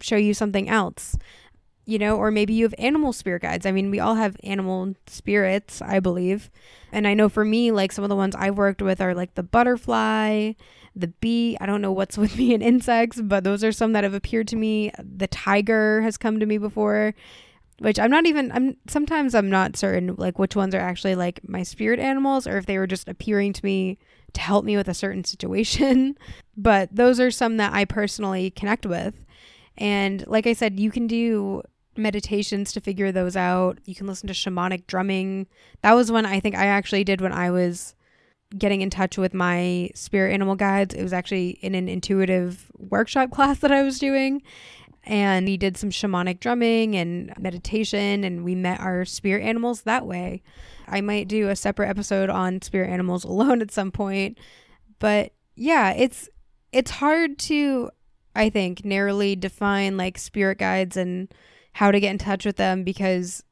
show 0.00 0.16
you 0.16 0.34
something 0.34 0.68
else 0.68 1.16
you 1.88 1.98
know, 1.98 2.18
or 2.18 2.30
maybe 2.30 2.52
you 2.52 2.66
have 2.66 2.74
animal 2.76 3.14
spirit 3.14 3.40
guides. 3.40 3.64
I 3.64 3.72
mean, 3.72 3.90
we 3.90 3.98
all 3.98 4.16
have 4.16 4.36
animal 4.44 4.94
spirits, 5.06 5.80
I 5.80 6.00
believe. 6.00 6.50
And 6.92 7.08
I 7.08 7.14
know 7.14 7.30
for 7.30 7.46
me, 7.46 7.72
like 7.72 7.92
some 7.92 8.04
of 8.04 8.10
the 8.10 8.14
ones 8.14 8.36
I've 8.36 8.58
worked 8.58 8.82
with 8.82 9.00
are 9.00 9.14
like 9.14 9.36
the 9.36 9.42
butterfly, 9.42 10.52
the 10.94 11.08
bee. 11.08 11.56
I 11.62 11.64
don't 11.64 11.80
know 11.80 11.90
what's 11.90 12.18
with 12.18 12.36
me 12.36 12.52
in 12.52 12.60
insects, 12.60 13.22
but 13.22 13.42
those 13.42 13.64
are 13.64 13.72
some 13.72 13.94
that 13.94 14.04
have 14.04 14.12
appeared 14.12 14.48
to 14.48 14.56
me. 14.56 14.92
The 14.98 15.28
tiger 15.28 16.02
has 16.02 16.18
come 16.18 16.38
to 16.40 16.44
me 16.44 16.58
before, 16.58 17.14
which 17.78 17.98
I'm 17.98 18.10
not 18.10 18.26
even, 18.26 18.52
I'm 18.52 18.76
sometimes 18.86 19.34
I'm 19.34 19.48
not 19.48 19.74
certain 19.74 20.14
like 20.18 20.38
which 20.38 20.54
ones 20.54 20.74
are 20.74 20.80
actually 20.80 21.14
like 21.14 21.40
my 21.48 21.62
spirit 21.62 22.00
animals 22.00 22.46
or 22.46 22.58
if 22.58 22.66
they 22.66 22.76
were 22.76 22.86
just 22.86 23.08
appearing 23.08 23.54
to 23.54 23.64
me 23.64 23.96
to 24.34 24.42
help 24.42 24.66
me 24.66 24.76
with 24.76 24.88
a 24.88 24.94
certain 24.94 25.24
situation. 25.24 26.18
but 26.58 26.94
those 26.94 27.18
are 27.18 27.30
some 27.30 27.56
that 27.56 27.72
I 27.72 27.86
personally 27.86 28.50
connect 28.50 28.84
with. 28.84 29.24
And 29.78 30.26
like 30.26 30.46
I 30.46 30.52
said, 30.52 30.78
you 30.78 30.90
can 30.90 31.06
do 31.06 31.62
meditations 31.98 32.72
to 32.72 32.80
figure 32.80 33.12
those 33.12 33.36
out. 33.36 33.78
You 33.84 33.94
can 33.94 34.06
listen 34.06 34.28
to 34.28 34.32
shamanic 34.32 34.86
drumming. 34.86 35.46
That 35.82 35.94
was 35.94 36.12
one 36.12 36.26
I 36.26 36.40
think 36.40 36.54
I 36.54 36.66
actually 36.66 37.04
did 37.04 37.20
when 37.20 37.32
I 37.32 37.50
was 37.50 37.94
getting 38.56 38.80
in 38.80 38.90
touch 38.90 39.18
with 39.18 39.34
my 39.34 39.90
spirit 39.94 40.32
animal 40.32 40.54
guides. 40.54 40.94
It 40.94 41.02
was 41.02 41.12
actually 41.12 41.50
in 41.60 41.74
an 41.74 41.88
intuitive 41.88 42.70
workshop 42.78 43.30
class 43.32 43.58
that 43.60 43.72
I 43.72 43.82
was 43.82 43.98
doing. 43.98 44.42
And 45.04 45.46
we 45.46 45.56
did 45.56 45.76
some 45.76 45.90
shamanic 45.90 46.40
drumming 46.40 46.94
and 46.94 47.32
meditation, 47.38 48.24
and 48.24 48.44
we 48.44 48.54
met 48.54 48.80
our 48.80 49.06
spirit 49.06 49.42
animals 49.42 49.82
that 49.82 50.06
way. 50.06 50.42
I 50.86 51.00
might 51.00 51.28
do 51.28 51.48
a 51.48 51.56
separate 51.56 51.88
episode 51.88 52.28
on 52.28 52.60
spirit 52.62 52.90
animals 52.90 53.24
alone 53.24 53.62
at 53.62 53.70
some 53.70 53.90
point. 53.90 54.38
But 54.98 55.32
yeah, 55.54 55.92
it's 55.92 56.28
it's 56.72 56.90
hard 56.90 57.38
to 57.38 57.90
I 58.34 58.50
think 58.50 58.84
narrowly 58.84 59.34
define 59.34 59.96
like 59.96 60.18
spirit 60.18 60.58
guides 60.58 60.96
and 60.96 61.32
how 61.78 61.92
to 61.92 62.00
get 62.00 62.10
in 62.10 62.18
touch 62.18 62.44
with 62.44 62.56
them 62.56 62.82
because 62.82 63.44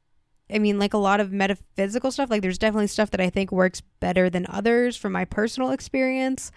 I 0.50 0.58
mean, 0.58 0.80
like 0.80 0.94
a 0.94 0.98
lot 0.98 1.20
of 1.20 1.30
metaphysical 1.30 2.10
stuff, 2.10 2.28
like 2.28 2.42
there's 2.42 2.58
definitely 2.58 2.88
stuff 2.88 3.10
that 3.12 3.20
I 3.20 3.30
think 3.30 3.52
works 3.52 3.82
better 4.00 4.28
than 4.28 4.46
others 4.48 4.96
from 4.96 5.12
my 5.12 5.24
personal 5.24 5.70
experience. 5.70 6.50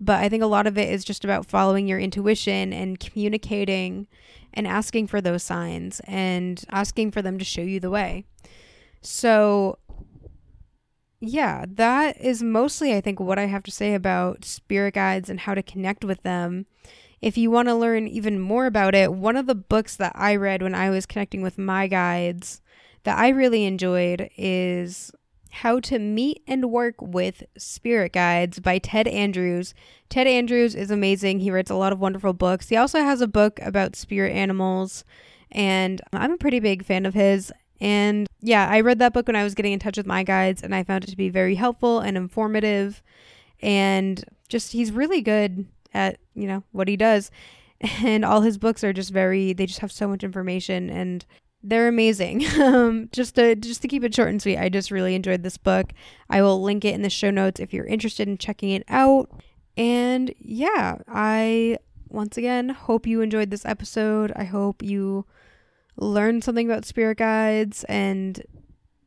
But 0.00 0.18
I 0.20 0.28
think 0.28 0.42
a 0.42 0.46
lot 0.46 0.66
of 0.66 0.76
it 0.76 0.90
is 0.90 1.04
just 1.04 1.24
about 1.24 1.46
following 1.46 1.86
your 1.86 2.00
intuition 2.00 2.72
and 2.72 2.98
communicating 2.98 4.08
and 4.52 4.66
asking 4.66 5.06
for 5.06 5.20
those 5.20 5.44
signs 5.44 6.00
and 6.08 6.64
asking 6.70 7.12
for 7.12 7.22
them 7.22 7.38
to 7.38 7.44
show 7.44 7.62
you 7.62 7.78
the 7.78 7.90
way. 7.90 8.24
So, 9.00 9.78
yeah, 11.20 11.66
that 11.68 12.20
is 12.20 12.42
mostly, 12.42 12.94
I 12.94 13.00
think, 13.00 13.20
what 13.20 13.38
I 13.38 13.46
have 13.46 13.62
to 13.64 13.70
say 13.70 13.94
about 13.94 14.44
spirit 14.44 14.94
guides 14.94 15.30
and 15.30 15.38
how 15.38 15.54
to 15.54 15.62
connect 15.62 16.04
with 16.04 16.22
them 16.24 16.66
if 17.22 17.38
you 17.38 17.52
want 17.52 17.68
to 17.68 17.74
learn 17.74 18.08
even 18.08 18.40
more 18.40 18.66
about 18.66 18.96
it, 18.96 19.12
one 19.12 19.36
of 19.36 19.46
the 19.46 19.54
books 19.54 19.94
that 19.96 20.12
I 20.16 20.34
read 20.34 20.60
when 20.60 20.74
I 20.74 20.90
was 20.90 21.06
connecting 21.06 21.40
with 21.40 21.56
my 21.56 21.86
guides 21.86 22.60
that 23.04 23.16
I 23.16 23.28
really 23.28 23.64
enjoyed 23.64 24.28
is 24.36 25.12
How 25.50 25.78
to 25.80 26.00
Meet 26.00 26.42
and 26.48 26.70
Work 26.70 26.96
with 27.00 27.44
Spirit 27.56 28.12
Guides 28.12 28.58
by 28.58 28.78
Ted 28.78 29.06
Andrews. 29.06 29.72
Ted 30.08 30.26
Andrews 30.26 30.74
is 30.74 30.90
amazing. 30.90 31.38
He 31.38 31.52
writes 31.52 31.70
a 31.70 31.76
lot 31.76 31.92
of 31.92 32.00
wonderful 32.00 32.32
books. 32.32 32.68
He 32.68 32.76
also 32.76 32.98
has 33.00 33.20
a 33.20 33.28
book 33.28 33.60
about 33.62 33.94
spirit 33.94 34.34
animals, 34.34 35.04
and 35.52 36.02
I'm 36.12 36.32
a 36.32 36.38
pretty 36.38 36.58
big 36.58 36.84
fan 36.84 37.06
of 37.06 37.14
his. 37.14 37.52
And 37.80 38.28
yeah, 38.40 38.68
I 38.68 38.80
read 38.80 38.98
that 38.98 39.12
book 39.12 39.28
when 39.28 39.36
I 39.36 39.44
was 39.44 39.54
getting 39.54 39.72
in 39.72 39.78
touch 39.78 39.96
with 39.96 40.06
my 40.06 40.24
guides, 40.24 40.62
and 40.62 40.74
I 40.74 40.82
found 40.82 41.04
it 41.04 41.10
to 41.10 41.16
be 41.16 41.28
very 41.28 41.54
helpful 41.54 42.00
and 42.00 42.16
informative. 42.16 43.00
And 43.60 44.24
just, 44.48 44.72
he's 44.72 44.90
really 44.90 45.20
good 45.20 45.66
at 45.94 46.18
you 46.34 46.46
know 46.46 46.62
what 46.72 46.88
he 46.88 46.96
does. 46.96 47.30
And 48.04 48.24
all 48.24 48.42
his 48.42 48.58
books 48.58 48.84
are 48.84 48.92
just 48.92 49.10
very 49.10 49.52
they 49.52 49.66
just 49.66 49.80
have 49.80 49.90
so 49.90 50.06
much 50.06 50.22
information 50.22 50.88
and 50.88 51.26
they're 51.64 51.88
amazing. 51.88 52.44
Um, 52.60 53.08
just 53.12 53.34
to 53.34 53.56
just 53.56 53.82
to 53.82 53.88
keep 53.88 54.04
it 54.04 54.14
short 54.14 54.28
and 54.28 54.40
sweet 54.40 54.58
i 54.58 54.68
just 54.68 54.92
really 54.92 55.16
enjoyed 55.16 55.42
this 55.42 55.56
book. 55.56 55.92
I 56.30 56.42
will 56.42 56.62
link 56.62 56.84
it 56.84 56.94
in 56.94 57.02
the 57.02 57.10
show 57.10 57.30
notes 57.30 57.58
if 57.58 57.74
you're 57.74 57.86
interested 57.86 58.28
in 58.28 58.38
checking 58.38 58.70
it 58.70 58.84
out. 58.88 59.30
And 59.76 60.32
yeah 60.38 60.98
i 61.08 61.78
once 62.08 62.36
again 62.36 62.68
hope 62.68 63.06
you 63.06 63.20
enjoyed 63.20 63.50
this 63.50 63.66
episode. 63.66 64.32
I 64.36 64.44
hope 64.44 64.82
you 64.82 65.26
learned 65.96 66.44
something 66.44 66.70
about 66.70 66.84
spirit 66.84 67.18
guides 67.18 67.84
and 67.84 68.42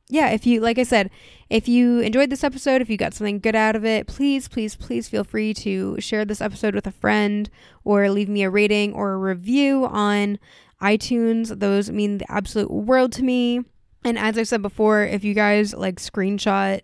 yeah, 0.07 0.29
if 0.29 0.45
you, 0.45 0.61
like 0.61 0.77
I 0.77 0.83
said, 0.83 1.09
if 1.49 1.67
you 1.67 1.99
enjoyed 1.99 2.29
this 2.29 2.43
episode, 2.43 2.81
if 2.81 2.89
you 2.89 2.97
got 2.97 3.13
something 3.13 3.39
good 3.39 3.55
out 3.55 3.75
of 3.75 3.83
it, 3.83 4.07
please, 4.07 4.47
please, 4.47 4.75
please 4.75 5.07
feel 5.07 5.23
free 5.23 5.53
to 5.55 5.99
share 5.99 6.25
this 6.25 6.41
episode 6.41 6.75
with 6.75 6.85
a 6.85 6.91
friend 6.91 7.49
or 7.83 8.09
leave 8.09 8.29
me 8.29 8.43
a 8.43 8.49
rating 8.49 8.93
or 8.93 9.13
a 9.13 9.17
review 9.17 9.85
on 9.85 10.37
iTunes. 10.81 11.59
Those 11.59 11.89
mean 11.89 12.19
the 12.19 12.31
absolute 12.31 12.69
world 12.69 13.11
to 13.13 13.23
me. 13.23 13.61
And 14.03 14.19
as 14.19 14.37
I 14.37 14.43
said 14.43 14.61
before, 14.61 15.03
if 15.03 15.23
you 15.23 15.33
guys 15.33 15.73
like 15.73 15.95
screenshot, 15.95 16.81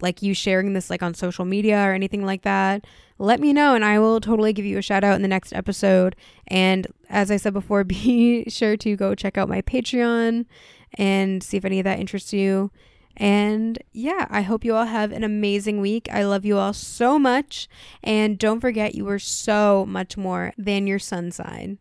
like 0.00 0.22
you 0.22 0.34
sharing 0.34 0.72
this 0.72 0.90
like 0.90 1.02
on 1.02 1.14
social 1.14 1.44
media 1.44 1.84
or 1.84 1.92
anything 1.92 2.24
like 2.24 2.42
that, 2.42 2.84
let 3.18 3.38
me 3.40 3.52
know 3.52 3.74
and 3.74 3.84
I 3.84 3.98
will 4.00 4.20
totally 4.20 4.52
give 4.52 4.64
you 4.64 4.78
a 4.78 4.82
shout 4.82 5.04
out 5.04 5.14
in 5.14 5.22
the 5.22 5.28
next 5.28 5.52
episode. 5.52 6.16
And 6.48 6.88
as 7.08 7.30
I 7.30 7.36
said 7.36 7.52
before, 7.52 7.84
be 7.84 8.48
sure 8.48 8.76
to 8.78 8.96
go 8.96 9.14
check 9.14 9.38
out 9.38 9.48
my 9.48 9.62
Patreon 9.62 10.46
and 10.94 11.42
see 11.42 11.56
if 11.56 11.64
any 11.64 11.80
of 11.80 11.84
that 11.84 11.98
interests 11.98 12.32
you. 12.32 12.70
And 13.16 13.78
yeah, 13.92 14.26
I 14.30 14.42
hope 14.42 14.64
you 14.64 14.76
all 14.76 14.84
have 14.84 15.10
an 15.10 15.24
amazing 15.24 15.80
week. 15.80 16.08
I 16.10 16.22
love 16.22 16.44
you 16.44 16.56
all 16.56 16.72
so 16.72 17.18
much. 17.18 17.68
And 18.02 18.38
don't 18.38 18.60
forget, 18.60 18.94
you 18.94 19.08
are 19.08 19.18
so 19.18 19.84
much 19.86 20.16
more 20.16 20.52
than 20.56 20.86
your 20.86 21.00
sun 21.00 21.32
sign. 21.32 21.78